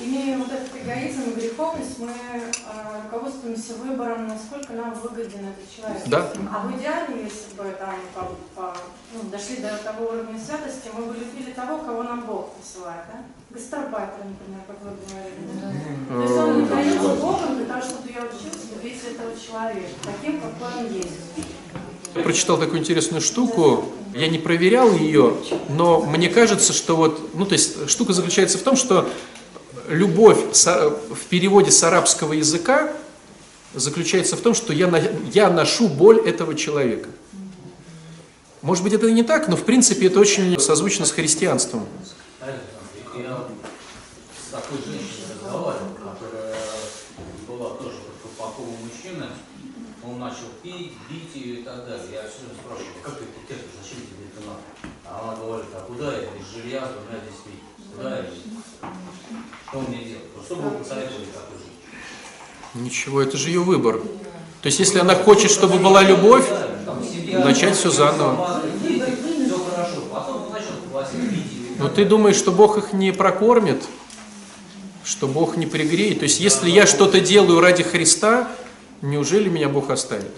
[0.00, 6.02] Имея вот этот эгоизм и греховность, мы э, руководствуемся выбором, насколько нам выгоден этот человек.
[6.06, 6.30] Да.
[6.54, 8.76] А в идеале, если бы там по- по-
[9.12, 13.18] ну, дошли до того уровня святости, мы бы любили того, кого нам Бог посылает, да?
[13.50, 15.98] Гастарбайтера, например, как вы говорили.
[16.08, 20.40] То есть он не дает Богом для того, чтобы я учился любить этого человека, таким,
[20.40, 21.08] какой он есть.
[22.14, 25.34] Я прочитал такую интересную штуку, я не проверял ее,
[25.70, 29.08] но мне кажется, что вот, ну то есть штука заключается в том, что
[29.88, 32.92] любовь в переводе с арабского языка
[33.74, 37.08] заключается в том, что я, на- я ношу боль этого человека.
[38.62, 41.86] Может быть, это и не так, но в принципе это очень созвучно с христианством.
[42.40, 42.60] Знаете,
[43.14, 43.38] там, Я
[44.48, 46.54] с такой женщиной разговаривал, которая
[47.46, 47.96] была тоже
[48.36, 49.26] такого мужчины.
[50.68, 52.04] Пить, бить ее и так далее.
[52.12, 54.60] Я все время спрашиваю, как ты это терпишь, зачем тебе это надо?
[55.06, 57.56] А она говорит, а куда я без жилья, с двумя детьми?
[57.96, 58.24] Куда я?
[59.66, 60.24] Что мне делать?
[60.36, 62.84] Вот Что бы вы посоветовали такой женщине?
[62.84, 63.98] Ничего, это же ее выбор.
[64.60, 66.46] То есть, если она хочет, чтобы была любовь,
[67.32, 68.60] начать заново.
[68.82, 68.88] все
[71.16, 71.44] или
[71.78, 73.84] но ты думаешь, что Бог их не прокормит,
[75.02, 76.18] что Бог не пригреет.
[76.18, 78.50] То есть, если я что-то делаю ради Христа,
[79.00, 80.34] неужели меня Бог оставит?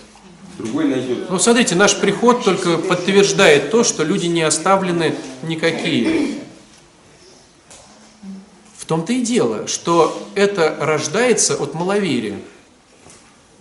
[0.63, 1.31] Другой найдет.
[1.31, 6.39] Ну, смотрите, наш приход только подтверждает то, что люди не оставлены никакие.
[8.77, 12.39] В том-то и дело, что это рождается от маловерия.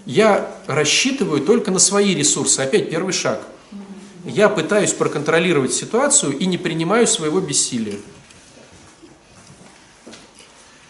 [0.06, 2.60] Я рассчитываю только на свои ресурсы.
[2.62, 3.42] Опять первый шаг.
[4.26, 7.98] Я пытаюсь проконтролировать ситуацию и не принимаю своего бессилия.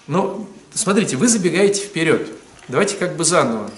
[0.07, 2.29] Но смотрите, вы забегаете вперед.
[2.67, 3.69] Давайте как бы заново.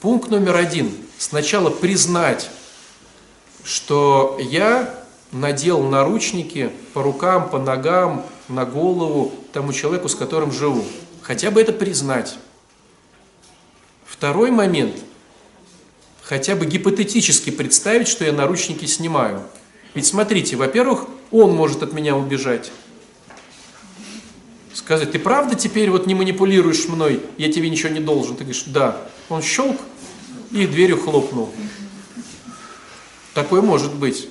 [0.00, 0.92] Пункт номер один.
[1.20, 2.48] Сначала признать,
[3.62, 10.82] что я надел наручники по рукам, по ногам, на голову тому человеку, с которым живу.
[11.20, 12.38] Хотя бы это признать.
[14.06, 14.96] Второй момент.
[16.22, 19.42] Хотя бы гипотетически представить, что я наручники снимаю.
[19.92, 22.72] Ведь смотрите, во-первых, он может от меня убежать.
[24.72, 28.36] Сказать, ты правда теперь вот не манипулируешь мной, я тебе ничего не должен.
[28.36, 29.02] Ты говоришь, да.
[29.28, 29.76] Он щелк
[30.50, 31.50] и дверью хлопнул.
[33.34, 34.28] Такое может быть.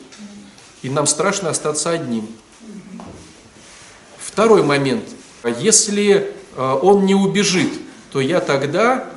[0.81, 2.27] И нам страшно остаться одним.
[4.17, 5.05] Второй момент.
[5.59, 7.73] Если э, он не убежит,
[8.11, 9.09] то я тогда,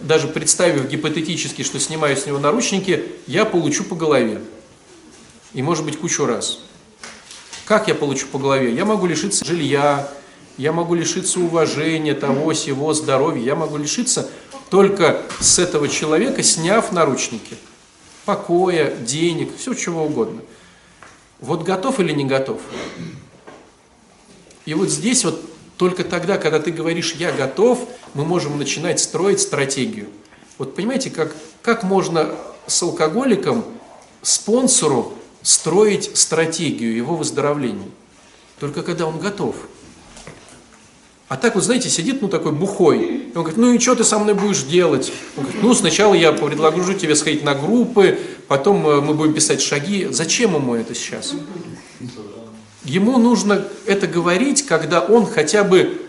[0.00, 4.40] даже представив гипотетически, что снимаю с него наручники, я получу по голове.
[5.54, 6.60] И может быть кучу раз.
[7.64, 8.74] Как я получу по голове?
[8.74, 10.08] Я могу лишиться жилья,
[10.56, 13.42] я могу лишиться уважения, того, сего, здоровья.
[13.42, 14.28] Я могу лишиться
[14.70, 17.56] только с этого человека, сняв наручники.
[18.24, 20.42] Покоя, денег, все чего угодно.
[21.40, 22.60] Вот готов или не готов?
[24.66, 25.40] И вот здесь вот
[25.78, 30.08] только тогда, когда ты говоришь «я готов», мы можем начинать строить стратегию.
[30.58, 32.34] Вот понимаете, как, как можно
[32.66, 33.64] с алкоголиком,
[34.22, 37.88] спонсору строить стратегию его выздоровления?
[38.58, 39.54] Только когда он готов.
[41.28, 43.04] А так вот, знаете, сидит, ну, такой бухой.
[43.04, 45.12] И он говорит, ну и что ты со мной будешь делать?
[45.36, 48.18] Он говорит, ну, сначала я предложу тебе сходить на группы,
[48.48, 50.08] потом э, мы будем писать шаги.
[50.10, 51.34] Зачем ему это сейчас?
[52.84, 56.00] Ему нужно это говорить, когда он хотя бы,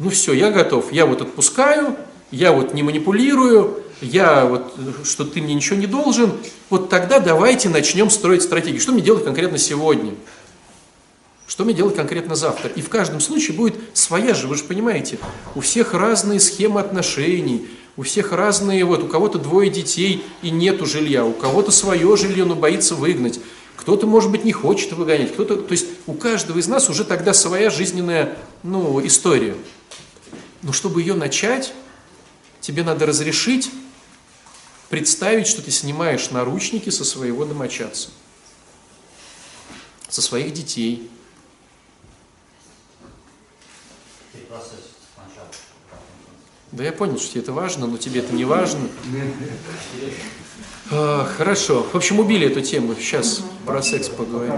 [0.00, 1.94] ну все, я готов, я вот отпускаю,
[2.32, 6.32] я вот не манипулирую, я вот, что ты мне ничего не должен,
[6.68, 8.80] вот тогда давайте начнем строить стратегию.
[8.80, 10.14] Что мне делать конкретно сегодня?
[11.46, 12.70] Что мне делать конкретно завтра?
[12.70, 15.18] И в каждом случае будет своя же, вы же понимаете,
[15.54, 20.86] у всех разные схемы отношений, у всех разные, вот у кого-то двое детей и нету
[20.86, 23.40] жилья, у кого-то свое жилье, но боится выгнать,
[23.76, 27.34] кто-то, может быть, не хочет выгонять, кто-то, то есть у каждого из нас уже тогда
[27.34, 29.54] своя жизненная, ну, история.
[30.62, 31.74] Но чтобы ее начать,
[32.60, 33.70] тебе надо разрешить
[34.88, 38.10] представить, что ты снимаешь наручники со своего домочадца,
[40.08, 41.10] со своих детей,
[46.72, 48.88] Да я понял, что тебе это важно, но тебе это не важно.
[50.90, 51.86] А, хорошо.
[51.92, 52.94] В общем, убили эту тему.
[52.96, 54.54] Сейчас про секс поговорим.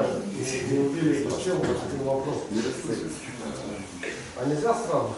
[4.38, 5.14] А нельзя сразу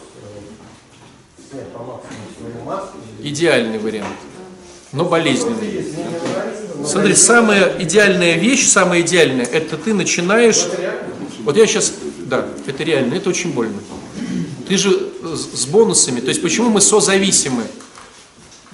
[1.49, 2.89] снять по максимуму
[3.21, 4.17] Идеальный вариант,
[4.91, 5.85] но болезненный.
[6.85, 10.67] Смотри, самая идеальная вещь, самая идеальная, это ты начинаешь...
[11.43, 11.93] Вот я сейчас...
[12.19, 13.79] Да, это реально, это очень больно.
[14.69, 16.19] Ты же с бонусами.
[16.19, 17.63] То есть почему мы созависимы?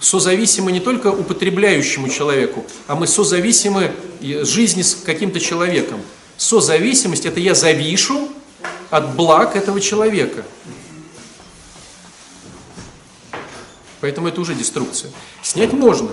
[0.01, 3.91] Созависимы не только употребляющему человеку, а мы созависимы
[4.21, 6.01] жизни с каким-то человеком.
[6.35, 8.27] Созависимость– это я завишу
[8.89, 10.43] от благ этого человека.
[14.01, 15.11] Поэтому это уже деструкция.
[15.41, 16.11] Снять можно.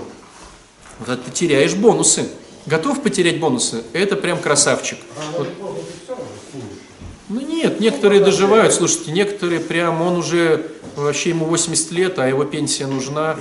[0.99, 2.29] Вот ты теряешь бонусы.
[2.65, 3.83] Готов потерять бонусы?
[3.91, 4.97] Это прям красавчик.
[5.37, 5.49] Вот.
[7.29, 12.43] Ну нет, некоторые доживают, слушайте, некоторые прям, он уже, вообще ему 80 лет, а его
[12.43, 13.37] пенсия нужна,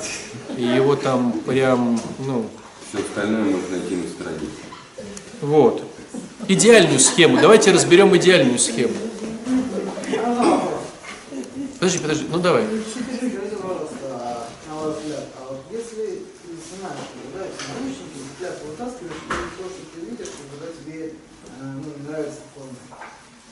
[0.57, 2.49] и его там прям, ну...
[2.89, 4.49] Все остальное можно найти на стороне.
[5.41, 5.83] Вот.
[6.47, 8.95] Идеальную схему, давайте разберем идеальную схему.
[11.81, 12.65] Подожди, подожди, ну давай.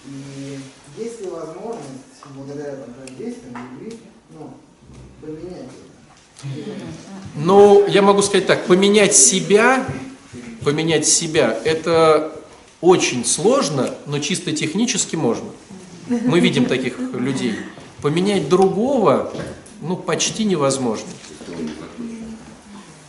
[0.07, 0.59] И
[0.98, 3.98] есть ли возможность, благодаря там, действиям любви,
[4.30, 4.55] ну,
[5.20, 6.61] поменять это?
[7.36, 9.86] Ну, я могу сказать так, поменять себя,
[10.64, 12.32] поменять себя, это
[12.80, 15.51] очень сложно, но чисто технически можно.
[16.09, 17.57] Мы видим таких людей.
[18.03, 19.32] Поменять другого,
[19.82, 21.07] ну, почти невозможно.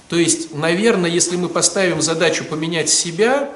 [0.10, 3.50] То есть, наверное, если мы поставим задачу поменять себя,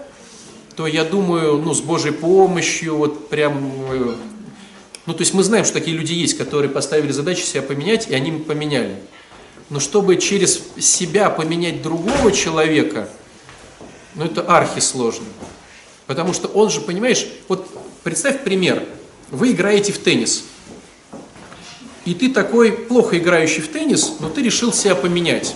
[0.76, 4.16] то я думаю, ну, с Божьей помощью, вот прям, э,
[5.06, 8.16] ну, то есть мы знаем, что такие люди есть, которые поставили задачу себя поменять, и
[8.16, 8.98] они поменяли.
[9.70, 13.10] Но чтобы через себя поменять другого человека,
[14.16, 15.26] ну, это архи сложно.
[16.08, 17.68] Потому что он же, понимаешь, вот
[18.04, 18.84] представь пример.
[19.32, 20.44] Вы играете в теннис.
[22.06, 25.56] И ты такой плохо играющий в теннис, но ты решил себя поменять.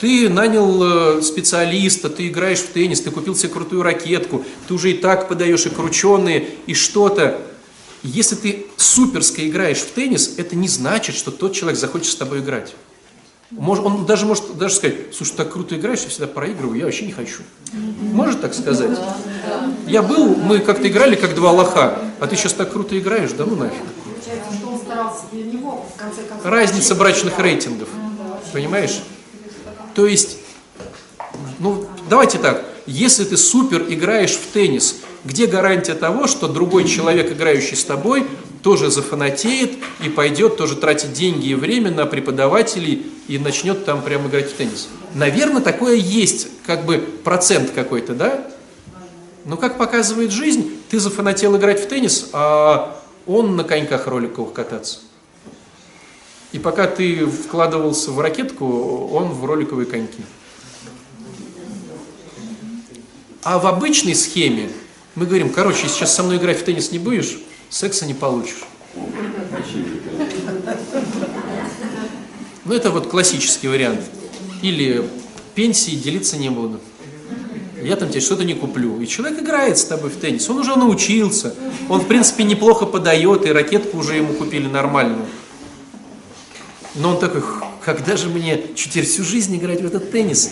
[0.00, 4.90] Ты нанял э, специалиста, ты играешь в теннис, ты купил себе крутую ракетку, ты уже
[4.90, 7.40] и так подаешь и крученые, и что-то.
[8.02, 12.40] если ты суперско играешь в теннис, это не значит, что тот человек захочет с тобой
[12.40, 12.74] играть.
[13.50, 17.06] Может, он даже может даже сказать, слушай, так круто играешь, я всегда проигрываю, я вообще
[17.06, 17.42] не хочу.
[17.72, 18.98] Может так сказать?
[19.86, 23.46] Я был, мы как-то играли как два лоха, а ты сейчас так круто играешь, да
[23.46, 23.82] ну нафиг.
[26.42, 27.88] Разница брачных рейтингов,
[28.52, 29.00] понимаешь?
[29.96, 30.36] То есть,
[31.58, 37.32] ну давайте так, если ты супер играешь в теннис, где гарантия того, что другой человек,
[37.32, 38.26] играющий с тобой,
[38.62, 39.72] тоже зафанатеет
[40.04, 44.54] и пойдет тоже тратить деньги и время на преподавателей и начнет там прямо играть в
[44.54, 44.88] теннис.
[45.14, 48.46] Наверное, такое есть, как бы процент какой-то, да?
[49.46, 54.98] Но как показывает жизнь, ты зафанател играть в теннис, а он на коньках роликовых кататься.
[56.52, 60.22] И пока ты вкладывался в ракетку, он в роликовые коньки.
[63.42, 64.70] А в обычной схеме
[65.14, 67.38] мы говорим, короче, сейчас со мной играть в теннис не будешь,
[67.68, 68.64] секса не получишь.
[72.64, 74.00] Ну, это вот классический вариант.
[74.62, 75.08] Или
[75.54, 76.80] пенсии делиться не буду.
[77.82, 79.00] Я там тебе что-то не куплю.
[79.00, 80.48] И человек играет с тобой в теннис.
[80.50, 81.54] Он уже научился.
[81.88, 85.26] Он, в принципе, неплохо подает, и ракетку уже ему купили нормальную.
[86.96, 87.42] Но он такой,
[87.84, 90.50] когда же мне теперь всю жизнь играть в этот теннис?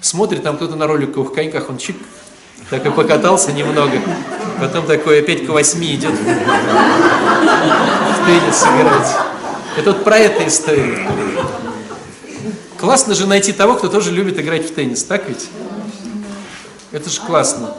[0.00, 1.96] Смотрит, там кто-то на роликовых коньках, он чик,
[2.70, 4.00] так и покатался немного.
[4.60, 6.24] Потом такой опять к восьми идет в
[8.26, 9.16] теннис играть.
[9.76, 11.00] Это вот про эту историю.
[12.78, 15.48] Классно же найти того, кто тоже любит играть в теннис, так ведь?
[16.92, 17.74] Это же классно.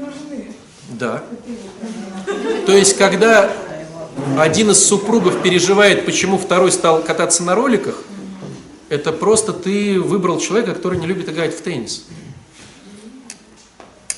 [0.00, 0.54] Нужны.
[0.90, 1.22] Да.
[2.66, 3.50] То есть, когда
[4.38, 8.02] один из супругов переживает, почему второй стал кататься на роликах,
[8.88, 12.06] это просто ты выбрал человека, который не любит играть в теннис.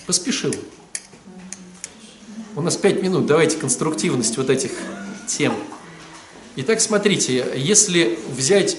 [0.07, 0.55] Поспешил.
[2.55, 4.73] У нас пять минут, давайте конструктивность вот этих
[5.27, 5.55] тем.
[6.57, 8.77] Итак, смотрите, если взять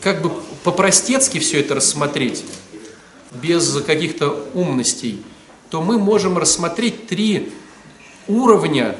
[0.00, 0.30] как бы
[0.64, 2.44] по-простецки все это рассмотреть,
[3.32, 5.22] без каких-то умностей,
[5.70, 7.52] то мы можем рассмотреть три
[8.26, 8.96] уровня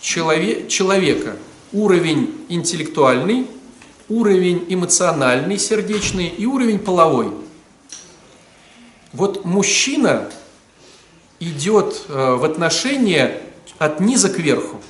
[0.00, 1.36] челове человека.
[1.72, 3.46] Уровень интеллектуальный,
[4.08, 7.32] уровень эмоциональный, сердечный и уровень половой.
[9.12, 10.30] Вот мужчина
[11.38, 13.40] идет э, в отношения
[13.78, 14.80] от низа к верху.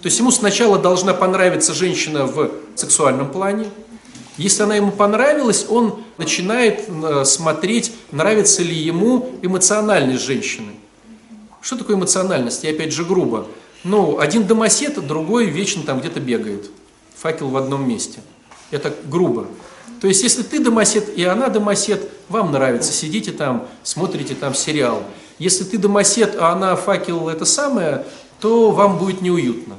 [0.00, 3.66] То есть ему сначала должна понравиться женщина в сексуальном плане.
[4.38, 10.72] Если она ему понравилась, он начинает э, смотреть, нравится ли ему эмоциональность женщины.
[11.60, 12.64] Что такое эмоциональность?
[12.64, 13.46] Я опять же грубо.
[13.82, 16.70] Ну, один домосед, другой вечно там где-то бегает.
[17.16, 18.20] Факел в одном месте.
[18.70, 19.46] Это грубо.
[20.00, 25.02] То есть, если ты домосед и она домосед, вам нравится, сидите там, смотрите там сериал.
[25.38, 28.04] Если ты домосед, а она факел это самое,
[28.40, 29.74] то вам будет неуютно.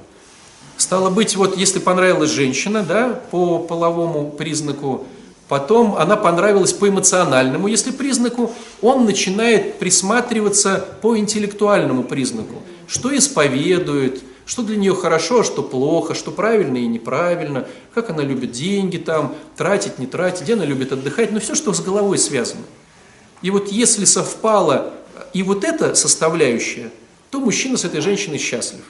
[0.78, 5.06] Стало быть, вот если понравилась женщина, да, по половому признаку,
[5.48, 12.56] потом она понравилась по эмоциональному, если признаку, он начинает присматриваться по интеллектуальному признаку.
[12.92, 18.22] Что исповедует, что для нее хорошо, а что плохо, что правильно и неправильно, как она
[18.22, 22.18] любит деньги там, тратить, не тратить, где она любит отдыхать, ну все, что с головой
[22.18, 22.66] связано.
[23.42, 24.92] И вот если совпало
[25.32, 26.92] и вот эта составляющая,
[27.30, 28.84] то мужчина с этой женщиной счастлив.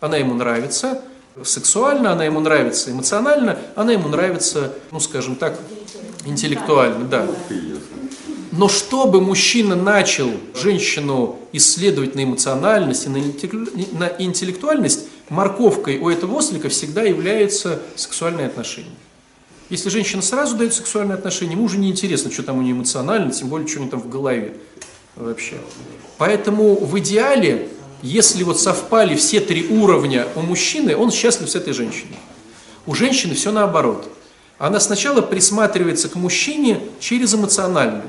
[0.00, 1.02] Она ему нравится
[1.44, 5.58] сексуально, она ему нравится эмоционально, она ему нравится, ну скажем так,
[6.24, 7.28] интеллектуально, да.
[8.52, 16.68] Но чтобы мужчина начал женщину исследовать на эмоциональность и на интеллектуальность, морковкой у этого ослика
[16.68, 18.90] всегда является сексуальные отношения.
[19.68, 23.32] Если женщина сразу дает сексуальные отношения, ему уже не интересно, что там у нее эмоционально,
[23.32, 24.54] тем более, что у нее там в голове
[25.16, 25.56] вообще.
[26.18, 27.68] Поэтому в идеале,
[28.00, 32.16] если вот совпали все три уровня у мужчины, он счастлив с этой женщиной.
[32.86, 34.08] У женщины все наоборот.
[34.58, 38.04] Она сначала присматривается к мужчине через эмоциональную.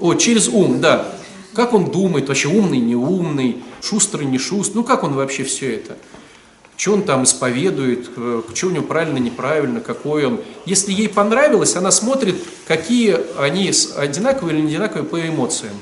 [0.00, 1.06] О, через ум, да.
[1.54, 5.74] Как он думает, вообще умный, не умный, шустрый, не шустрый, ну как он вообще все
[5.74, 5.96] это?
[6.76, 8.08] Что он там исповедует,
[8.54, 10.40] что у него правильно, неправильно, какой он.
[10.64, 12.36] Если ей понравилось, она смотрит,
[12.66, 15.74] какие они одинаковые или не одинаковые по эмоциям.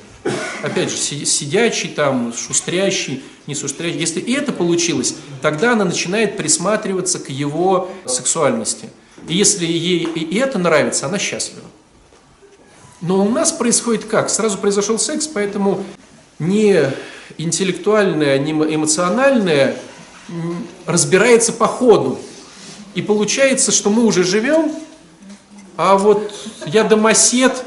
[0.62, 4.00] Опять же, сидячий там, шустрящий, не шустрящий.
[4.00, 8.90] Если и это получилось, тогда она начинает присматриваться к его сексуальности.
[9.28, 11.66] И если ей и это нравится, она счастлива.
[13.00, 14.28] Но у нас происходит как?
[14.28, 15.84] Сразу произошел секс, поэтому
[16.38, 16.90] не
[17.36, 19.76] интеллектуальное, не эмоциональное
[20.86, 22.18] разбирается по ходу.
[22.94, 24.72] И получается, что мы уже живем,
[25.76, 26.32] а вот
[26.66, 27.64] я домосед,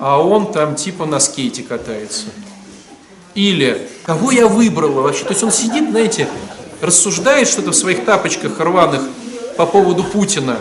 [0.00, 2.26] а он там типа на скейте катается.
[3.34, 5.24] Или кого я выбрала вообще?
[5.24, 6.28] То есть он сидит, знаете,
[6.80, 9.02] рассуждает что-то в своих тапочках рваных
[9.56, 10.58] по поводу Путина.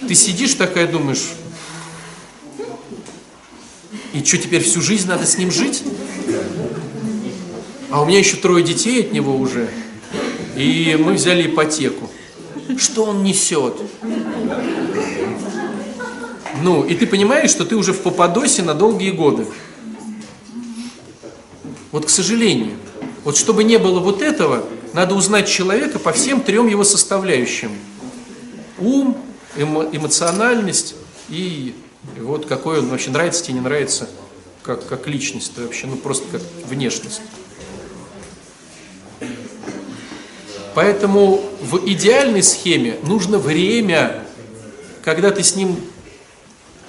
[0.00, 1.30] Ты сидишь такая, думаешь,
[4.12, 5.82] и что, теперь всю жизнь надо с ним жить?
[7.90, 9.68] А у меня еще трое детей от него уже.
[10.56, 12.10] И мы взяли ипотеку.
[12.78, 13.74] Что он несет?
[16.62, 19.46] Ну, и ты понимаешь, что ты уже в Попадосе на долгие годы.
[21.90, 22.76] Вот, к сожалению.
[23.24, 27.70] Вот чтобы не было вот этого, надо узнать человека по всем трем его составляющим.
[28.78, 29.16] Ум,
[29.56, 30.94] эмо, эмоциональность
[31.28, 31.74] и
[32.18, 34.08] вот какой он вообще нравится тебе, не нравится,
[34.62, 37.20] как, как личность вообще, ну просто как внешность.
[40.74, 44.24] Поэтому в идеальной схеме нужно время,
[45.04, 45.76] когда ты с ним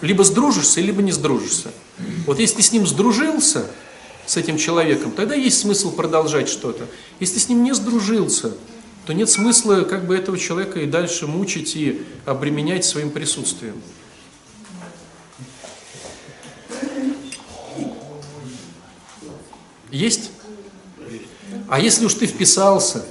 [0.02, 1.72] либо сдружишься, либо не сдружишься.
[2.26, 3.66] Вот если ты с ним сдружился,
[4.26, 6.86] с этим человеком, тогда есть смысл продолжать что-то.
[7.20, 8.54] Если ты с ним не сдружился,
[9.06, 13.76] то нет смысла как бы этого человека и дальше мучить и обременять своим присутствием.
[19.94, 20.32] Есть?
[21.70, 23.06] А если уж ты вписался,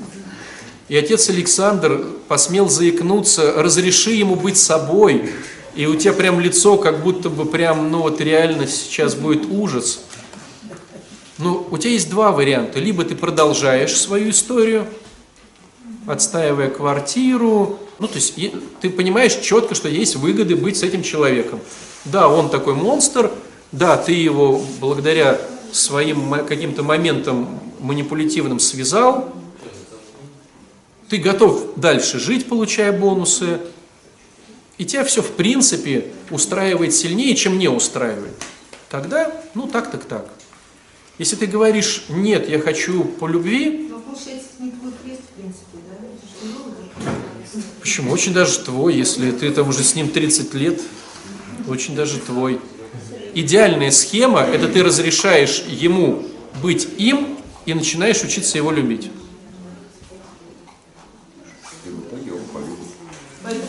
[0.88, 5.30] и отец Александр посмел заикнуться, разреши ему быть собой,
[5.76, 10.00] и у тебя прям лицо, как будто бы прям, ну вот реально сейчас будет ужас.
[11.38, 12.80] Ну, у тебя есть два варианта.
[12.80, 14.86] Либо ты продолжаешь свою историю,
[16.08, 17.78] отстаивая квартиру.
[18.00, 18.34] Ну, то есть
[18.80, 21.60] ты понимаешь четко, что есть выгоды быть с этим человеком.
[22.04, 23.30] Да, он такой монстр,
[23.70, 25.40] да, ты его благодаря
[25.72, 29.32] своим каким-то моментам манипулятивным связал,
[31.08, 33.60] ты готов дальше жить, получая бонусы,
[34.78, 38.34] и тебя все в принципе устраивает сильнее, чем не устраивает.
[38.88, 40.28] Тогда, ну так, так, так.
[41.18, 43.88] Если ты говоришь, нет, я хочу по любви,
[47.52, 47.62] это?
[47.80, 48.10] Почему?
[48.10, 50.80] Очень даже твой, если ты там уже с ним 30 лет,
[51.68, 52.60] очень даже твой.
[53.34, 56.22] Идеальная схема– это ты разрешаешь ему
[56.62, 59.10] быть им и начинаешь учиться его любить.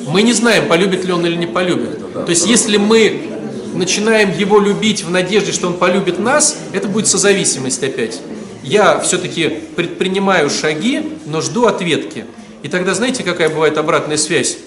[0.07, 2.14] Мы не знаем, полюбит ли он или не полюбит.
[2.14, 3.34] То есть, если мы
[3.74, 8.22] начинаем его любить в надежде, что он полюбит нас, это будет созависимость опять.
[8.64, 12.26] Я все-таки предпринимаю шаги, но жду ответки.
[12.61, 14.57] И тогда знаете, какая бывает обратная связь?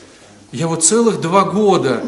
[0.53, 2.03] Я вот целых два года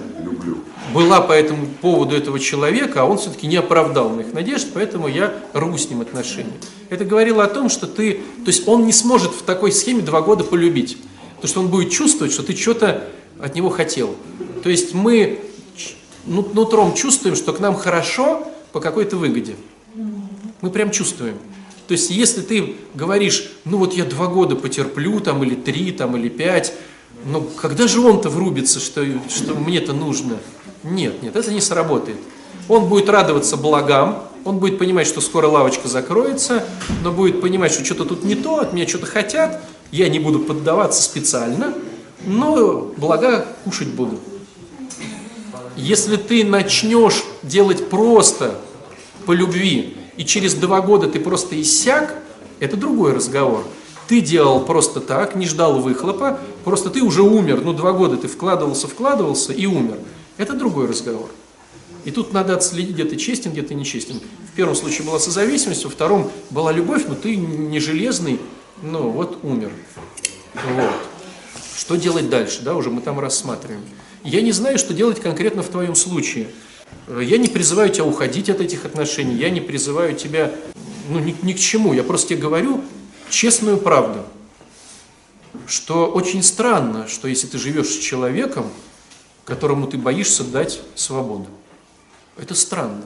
[0.93, 5.35] была по этому поводу этого человека, а он все-таки не оправдал моих надежд, поэтому я
[5.53, 6.53] рву с ним отношения.
[6.89, 10.23] Это говорило о том, что ты, то есть он не сможет в такой схеме два
[10.23, 10.99] года полюбить,
[11.37, 13.05] потому что он будет чувствовать, что ты что-то
[13.41, 14.17] от него хотел.
[14.63, 15.41] То есть мы
[16.27, 19.57] нутром чувствуем, что к нам хорошо по какой-то выгоде.
[20.61, 21.37] Мы прям чувствуем.
[21.87, 26.17] То есть, если ты говоришь, ну вот я два года потерплю, там, или три, там,
[26.17, 26.75] или пять,
[27.25, 30.39] ну когда же он-то врубится, что, что мне-то нужно?
[30.83, 32.19] Нет, нет, это не сработает.
[32.69, 36.65] Он будет радоваться благам, он будет понимать, что скоро лавочка закроется,
[37.03, 40.41] но будет понимать, что что-то тут не то, от меня что-то хотят, я не буду
[40.41, 41.75] поддаваться специально,
[42.25, 44.19] но блага кушать буду.
[45.77, 48.59] Если ты начнешь делать просто
[49.27, 52.15] по любви, и через два года ты просто иссяк,
[52.59, 53.65] это другой разговор.
[54.09, 57.61] Ты делал просто так, не ждал выхлопа, просто ты уже умер.
[57.63, 59.99] Ну, два года ты вкладывался, вкладывался и умер.
[60.39, 61.29] Это другой разговор.
[62.07, 64.21] И тут надо отследить, где ты честен, где ты нечестен.
[64.51, 68.41] В первом случае была созависимость, во втором была любовь, но ты не железный,
[68.81, 69.71] ну вот умер.
[70.55, 70.95] Вот.
[71.77, 73.83] Что делать дальше, да, уже мы там рассматриваем.
[74.25, 76.49] Я не знаю, что делать конкретно в твоем случае.
[77.09, 80.51] Я не призываю тебя уходить от этих отношений, я не призываю тебя
[81.11, 81.93] ну, ни, ни к чему.
[81.93, 82.83] Я просто тебе говорю
[83.31, 84.25] честную правду,
[85.67, 88.71] что очень странно, что если ты живешь с человеком,
[89.45, 91.47] которому ты боишься дать свободу.
[92.37, 93.03] Это странно.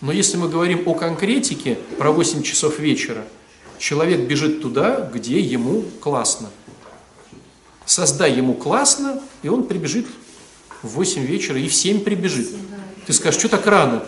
[0.00, 3.24] Но если мы говорим о конкретике про 8 часов вечера,
[3.78, 6.50] человек бежит туда, где ему классно–
[7.86, 10.06] Создай ему классно, и он прибежит
[10.82, 12.48] в 8 вечера и в 7 прибежит.
[13.06, 14.04] Ты скажешь, что так рано?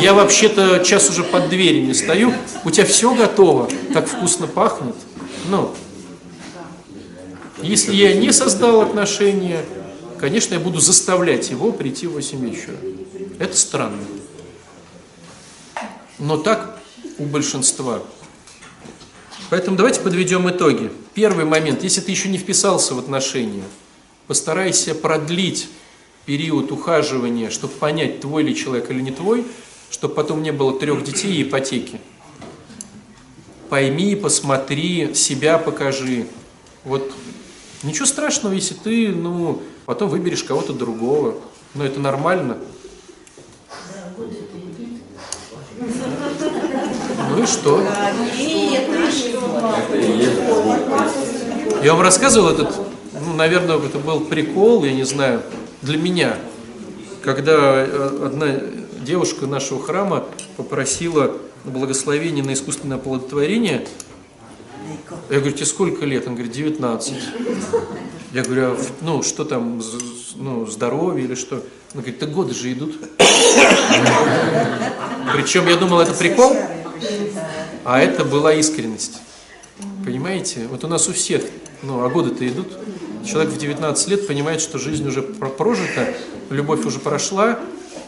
[0.00, 2.32] Я вообще-то час уже под дверями стою,
[2.64, 4.94] у тебя все готово, так вкусно пахнет.
[5.48, 5.74] Но
[7.62, 9.64] если я не создал отношения,
[10.18, 12.76] конечно, я буду заставлять его прийти в 8 вечера.
[13.38, 14.02] Это странно.
[16.18, 16.78] Но так
[17.18, 18.02] у большинства.
[19.50, 20.90] Поэтому давайте подведем итоги.
[21.14, 23.64] Первый момент, если ты еще не вписался в отношения,
[24.26, 25.68] постарайся продлить
[26.26, 29.46] период ухаживания, чтобы понять, твой ли человек или не твой,
[29.90, 32.00] чтобы потом не было трех детей и ипотеки.
[33.68, 36.26] Пойми, посмотри, себя покажи.
[36.84, 37.10] Вот
[37.82, 41.36] ничего страшного, если ты, ну, потом выберешь кого-то другого.
[41.74, 42.58] Но это нормально.
[47.30, 47.82] Ну и что?
[51.82, 52.74] Я вам рассказывал этот,
[53.24, 55.42] ну, наверное, это был прикол, я не знаю,
[55.82, 56.36] для меня,
[57.22, 58.48] когда э, одна
[59.00, 60.24] девушка нашего храма
[60.56, 63.86] попросила благословение на искусственное оплодотворение.
[65.30, 66.26] Я говорю, тебе сколько лет?
[66.26, 67.14] Он говорит, 19.
[68.32, 69.82] Я говорю, а, ну, что там,
[70.36, 71.56] ну, здоровье или что?
[71.94, 72.96] Он говорит, да годы же идут.
[75.32, 76.56] Причем я думал, это прикол,
[77.84, 79.18] а это была искренность.
[80.04, 80.66] Понимаете?
[80.68, 81.42] Вот у нас у всех,
[81.82, 82.68] ну, а годы-то идут.
[83.26, 86.14] Человек в 19 лет понимает, что жизнь уже прожита,
[86.50, 87.58] любовь уже прошла.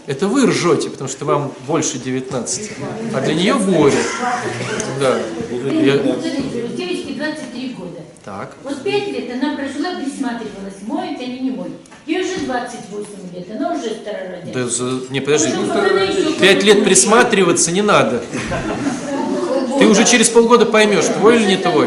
[0.06, 2.70] Это вы ржете, потому что вам больше 19.
[3.14, 3.98] А для нее горе.
[5.00, 5.18] Да.
[5.50, 5.98] Я...
[5.98, 8.00] Девочке 23 года.
[8.24, 8.56] Так.
[8.62, 11.74] Вот 5 лет она прожила, присматривалась, моет они не моют.
[12.06, 14.54] Ей уже 28 лет, она уже старородящая.
[14.54, 15.00] Да, за...
[15.10, 15.50] не, подожди.
[16.40, 18.22] Пять лет присматриваться не надо.
[19.78, 21.86] Ты уже через полгода поймешь, твой или не твой.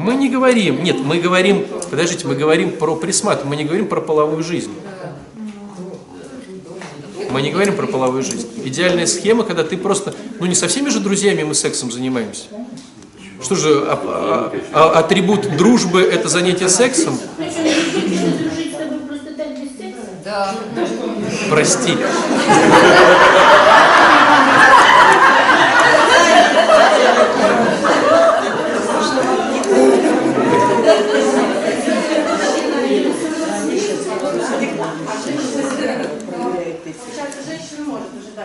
[0.00, 4.00] Мы не говорим, нет, мы говорим, подождите, мы говорим про присматривание, мы не говорим про
[4.00, 4.72] половую жизнь.
[7.30, 8.48] Мы не говорим про половую жизнь.
[8.64, 12.46] Идеальная схема, когда ты просто, ну не со всеми же друзьями мы сексом занимаемся.
[13.42, 17.18] Что же, а, а, а, атрибут дружбы это занятие сексом?
[21.50, 21.92] Прости.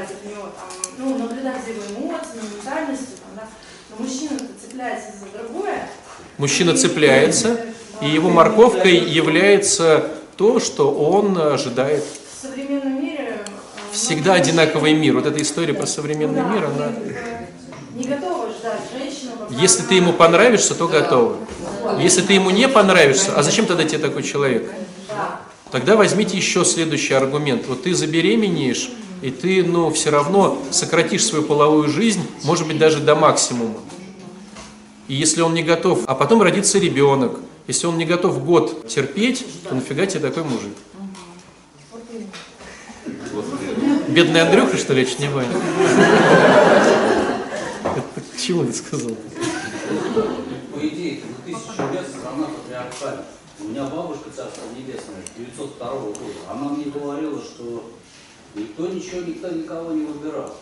[0.05, 3.47] Может ожидать от него, там, ну, наблюдать за его эмоциями, ментальностью, там, да,
[3.89, 5.89] но мужчина цепляется за другое.
[6.37, 7.59] Мужчина цепляется,
[8.01, 12.03] и его морковкой является то, что он ожидает.
[12.03, 13.39] В современном мире...
[13.45, 15.15] э, Всегда одинаковый мир.
[15.15, 16.91] Вот эта история про современный да, мир, она...
[17.93, 19.31] Не готова ждать женщину.
[19.49, 21.37] Если ты ему понравишься, то готова.
[21.99, 24.69] Если ты ему не понравишься, а зачем тогда тебе такой человек?
[25.07, 25.39] Да.
[25.71, 27.67] Тогда возьмите еще следующий аргумент.
[27.67, 28.89] Вот ты забеременеешь,
[29.25, 33.79] и ты, ну, все равно сократишь свою половую жизнь, может быть, даже до максимума.
[35.07, 39.43] И если он не готов, а потом родится ребенок, если он не готов год терпеть,
[39.67, 40.75] то нафига тебе такой мужик?
[44.09, 45.49] Бедный Андрюха, что ли, я чуть не понял.
[48.39, 49.09] Чему ты сказал?
[50.71, 53.25] По идее, на тысячу лет страна патриархальна.
[53.59, 57.89] У меня бабушка, царство небесное, 902 года, она мне говорила, что
[58.55, 60.55] никто ничего, никто никого не выбирал.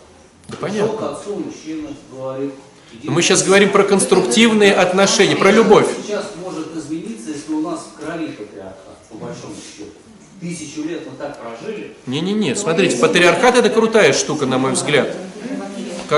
[0.49, 0.97] Да понятно.
[0.97, 2.53] к отцу мужчина, говорит...
[3.03, 5.87] мы сейчас говорим про конструктивные отношения, про любовь.
[6.05, 9.91] Сейчас может измениться, если у нас в крови патриархат, по большому счету.
[10.41, 15.15] Тысячу лет мы так прожили, Не-не-не, смотрите, патриархат это крутая штука, на мой взгляд.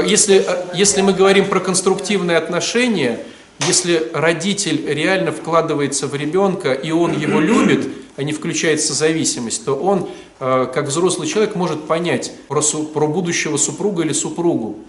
[0.03, 3.19] Если, э, если мы говорим про конструктивные отношения,
[3.59, 7.87] если родитель реально вкладывается в ребенка и он его любит,
[8.17, 10.09] а не включается зависимость, то он,
[10.39, 14.79] как взрослый человек, может понять про, су- про будущего супруга или супругу.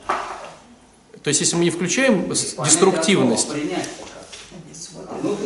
[1.23, 4.12] То есть, если мы не включаем с- понять деструктивность, принять пока.
[5.23, 5.36] Ну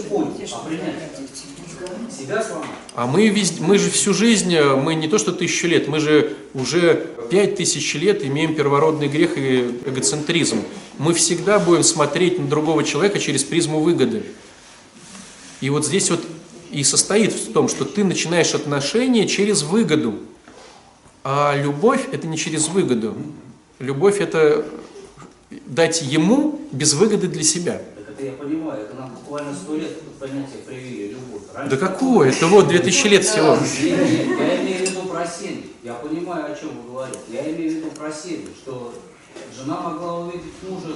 [2.53, 2.65] а?
[2.95, 6.01] А мы, везде, мы же всю жизнь, э, мы не то что тысячу лет, мы
[6.01, 10.63] же уже пять тысяч лет имеем первородный грех и эгоцентризм.
[10.99, 14.25] Мы всегда будем смотреть на другого человека через призму выгоды.
[15.61, 16.21] И вот здесь вот
[16.71, 20.15] и состоит в том, что ты начинаешь отношения через выгоду.
[21.23, 23.15] А любовь– это не через выгоду.
[23.79, 24.65] Любовь– это
[25.67, 27.83] дать ему без выгоды для себя.
[28.09, 31.43] Это я понимаю, это нам буквально сто лет понятие привили, любовь.
[31.55, 32.31] Раньше Да какое?
[32.31, 33.57] Это вот 2000 лет всего.
[33.57, 35.71] Нет, я имею в виду про семьи.
[35.83, 37.19] Я понимаю, о чем вы говорите.
[37.29, 38.95] Я имею в виду про семьи, что
[39.57, 40.95] жена могла увидеть мужа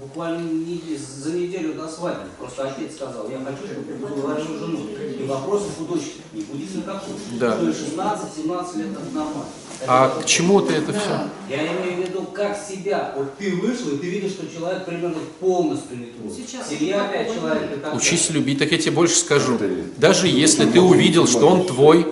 [0.00, 2.28] буквально не- за неделю до свадьбы.
[2.38, 4.80] Просто отец сказал, я хочу, чтобы ты поговорил жену.
[5.18, 7.14] И вопросов у дочки не будет никаких.
[7.38, 7.56] Да.
[7.56, 9.44] Что и 16-17 лет это нормально.
[9.80, 11.20] Это А просто- к чему ты это все?
[11.48, 13.12] Я имею в виду, как себя.
[13.16, 16.32] Вот ты вышел, и ты видишь, что человек примерно полностью не твой.
[16.68, 17.94] Семья опять человек и так.
[17.94, 19.58] Учись любить, так я тебе больше скажу.
[19.96, 22.06] Даже если ты увидел, что он твой,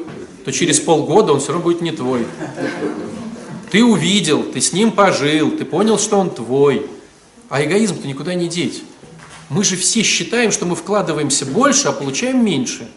[0.44, 2.24] то через полгода он все равно будет не твой.
[3.70, 6.88] Ты увидел, ты с ним пожил, ты понял, что он твой.
[7.48, 8.82] А эгоизм-то никуда не деть.
[9.48, 12.88] Мы же все считаем, что мы вкладываемся больше, а получаем меньше.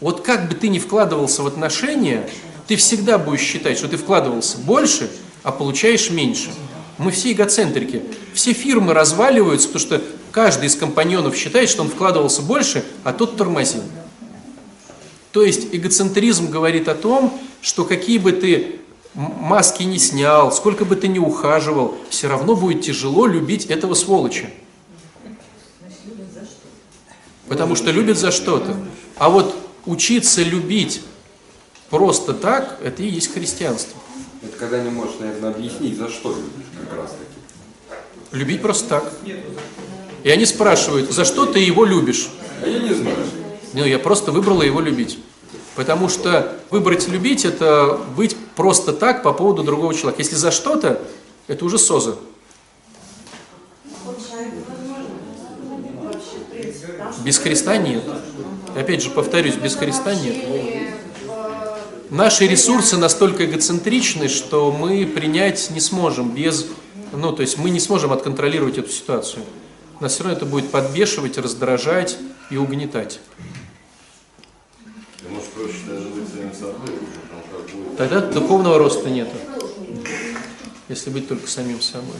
[0.00, 2.28] Вот как бы ты ни вкладывался в отношения,
[2.66, 5.10] ты всегда будешь считать, что ты вкладывался больше,
[5.42, 6.50] а получаешь меньше.
[6.98, 8.02] Мы все эгоцентрики.
[8.34, 13.36] Все фирмы разваливаются, потому что каждый из компаньонов считает, что он вкладывался больше, а тот
[13.36, 13.82] тормозил.
[15.32, 18.80] То есть эгоцентризм говорит о том, что какие бы ты
[19.18, 24.46] маски не снял, сколько бы ты ни ухаживал, все равно будет тяжело любить этого сволоча.
[27.48, 28.76] Потому что любят за что-то.
[29.16, 31.02] А вот учиться любить
[31.90, 33.98] просто так, это и есть христианство.
[34.42, 37.98] Это когда не можешь, наверное, объяснить, за что любишь как раз таки.
[38.30, 39.12] Любить просто так.
[40.22, 42.28] И они спрашивают, за что ты его любишь?
[42.62, 43.16] А я не знаю.
[43.72, 45.18] Ну, я просто выбрала его любить.
[45.78, 50.20] Потому что выбрать любить– это быть просто так по поводу другого человека.
[50.22, 51.00] Если за что-то,
[51.46, 52.16] это уже соза.
[57.24, 58.02] Без Христа нет.
[58.76, 60.34] Опять же, повторюсь, без Христа нет.
[62.10, 66.66] Наши ресурсы настолько эгоцентричны, что мы принять не сможем без...
[67.12, 69.44] Ну, то есть мы не сможем отконтролировать эту ситуацию.
[70.00, 72.16] Нас все равно это будет подбешивать, раздражать
[72.50, 73.20] и угнетать.
[75.68, 76.96] Проще даже быть самим собой,
[77.28, 79.36] потому как будет Тогда духовного роста нету.
[80.88, 82.16] Если быть только самим собой.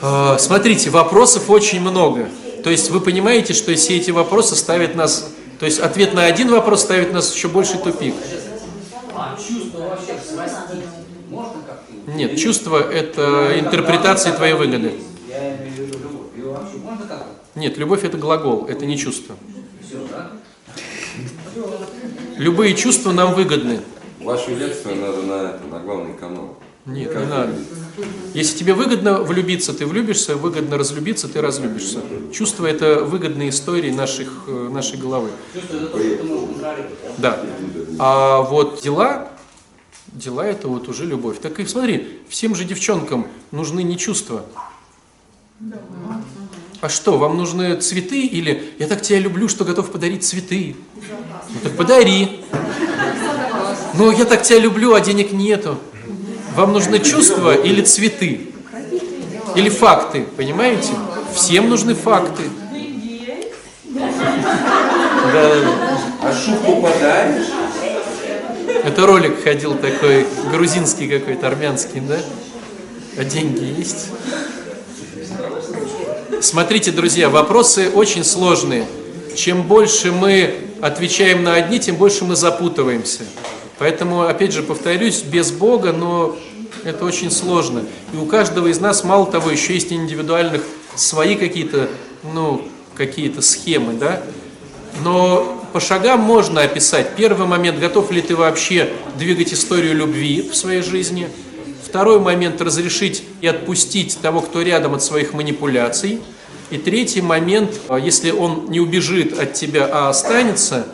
[0.00, 2.28] А, Смотрите, вопросов очень много.
[2.62, 5.32] То есть вы понимаете, что все эти вопросы ставят нас...
[5.58, 8.14] То есть ответ на один вопрос ставит нас еще больший тупик.
[9.16, 10.84] А чувство вообще срастить
[11.30, 12.12] можно как-то?
[12.12, 14.94] Нет, чувство– это интерпретация твоей выгоды.
[17.56, 19.34] Нет, любовь– это глагол, это не чувство.
[22.38, 23.80] Любые чувства нам выгодны.
[24.20, 26.56] Вашу лекцию надо на, это, на главный канал.
[26.86, 27.52] Нет, Как не надо.
[27.52, 27.66] любить.
[28.32, 32.00] Если тебе выгодно влюбиться, ты влюбишься, выгодно разлюбиться, ты разлюбишься.
[32.32, 35.30] Чувства– это выгодные истории наших, э, нашей головы.
[35.52, 37.18] Чувство это то, что ты можешь контролировать.
[37.18, 37.40] Да.
[37.98, 39.28] А вот дела,
[40.12, 41.40] дела– это вот уже любовь.
[41.40, 44.44] Так и смотри, всем же девчонкам нужны не чувства.
[46.80, 50.76] А что, вам нужны цветы или я так тебя люблю, что готов подарить цветы?
[51.50, 52.40] Ну так подари.
[53.94, 55.78] Ну я так тебя люблю, а денег нету.
[56.54, 58.48] Вам нужны чувства или цветы?
[59.54, 60.92] Или факты, понимаете?
[61.34, 62.42] Всем нужны факты.
[65.32, 65.52] Да.
[66.22, 67.48] А шубку подаришь?
[68.84, 72.18] Это ролик ходил такой, грузинский какой-то, армянский, да?
[73.16, 74.08] А деньги есть?
[76.40, 78.86] Смотрите, друзья, вопросы очень сложные.
[79.38, 83.22] Чем больше мы отвечаем на одни, тем больше мы запутываемся.
[83.78, 86.36] Поэтому, опять же, повторюсь, без Бога, но
[86.82, 87.84] это очень сложно.
[88.12, 90.64] И у каждого из нас, мало того, еще есть индивидуальных
[90.96, 91.88] свои какие-то,
[92.24, 92.66] ну,
[92.96, 94.20] какие-то схемы, да?
[95.04, 97.14] Но по шагам можно описать.
[97.14, 101.28] Первый момент, готов ли ты вообще двигать историю любви в своей жизни.
[101.84, 106.18] Второй момент, разрешить и отпустить того, кто рядом от своих манипуляций.
[106.70, 110.86] И третий момент, а, если он не убежит от тебя, а останется,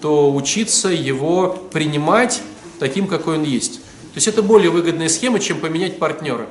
[0.00, 2.42] то учиться его принимать
[2.78, 3.76] таким, какой он есть.
[3.76, 6.48] То есть это более выгодная схема, чем поменять партнера.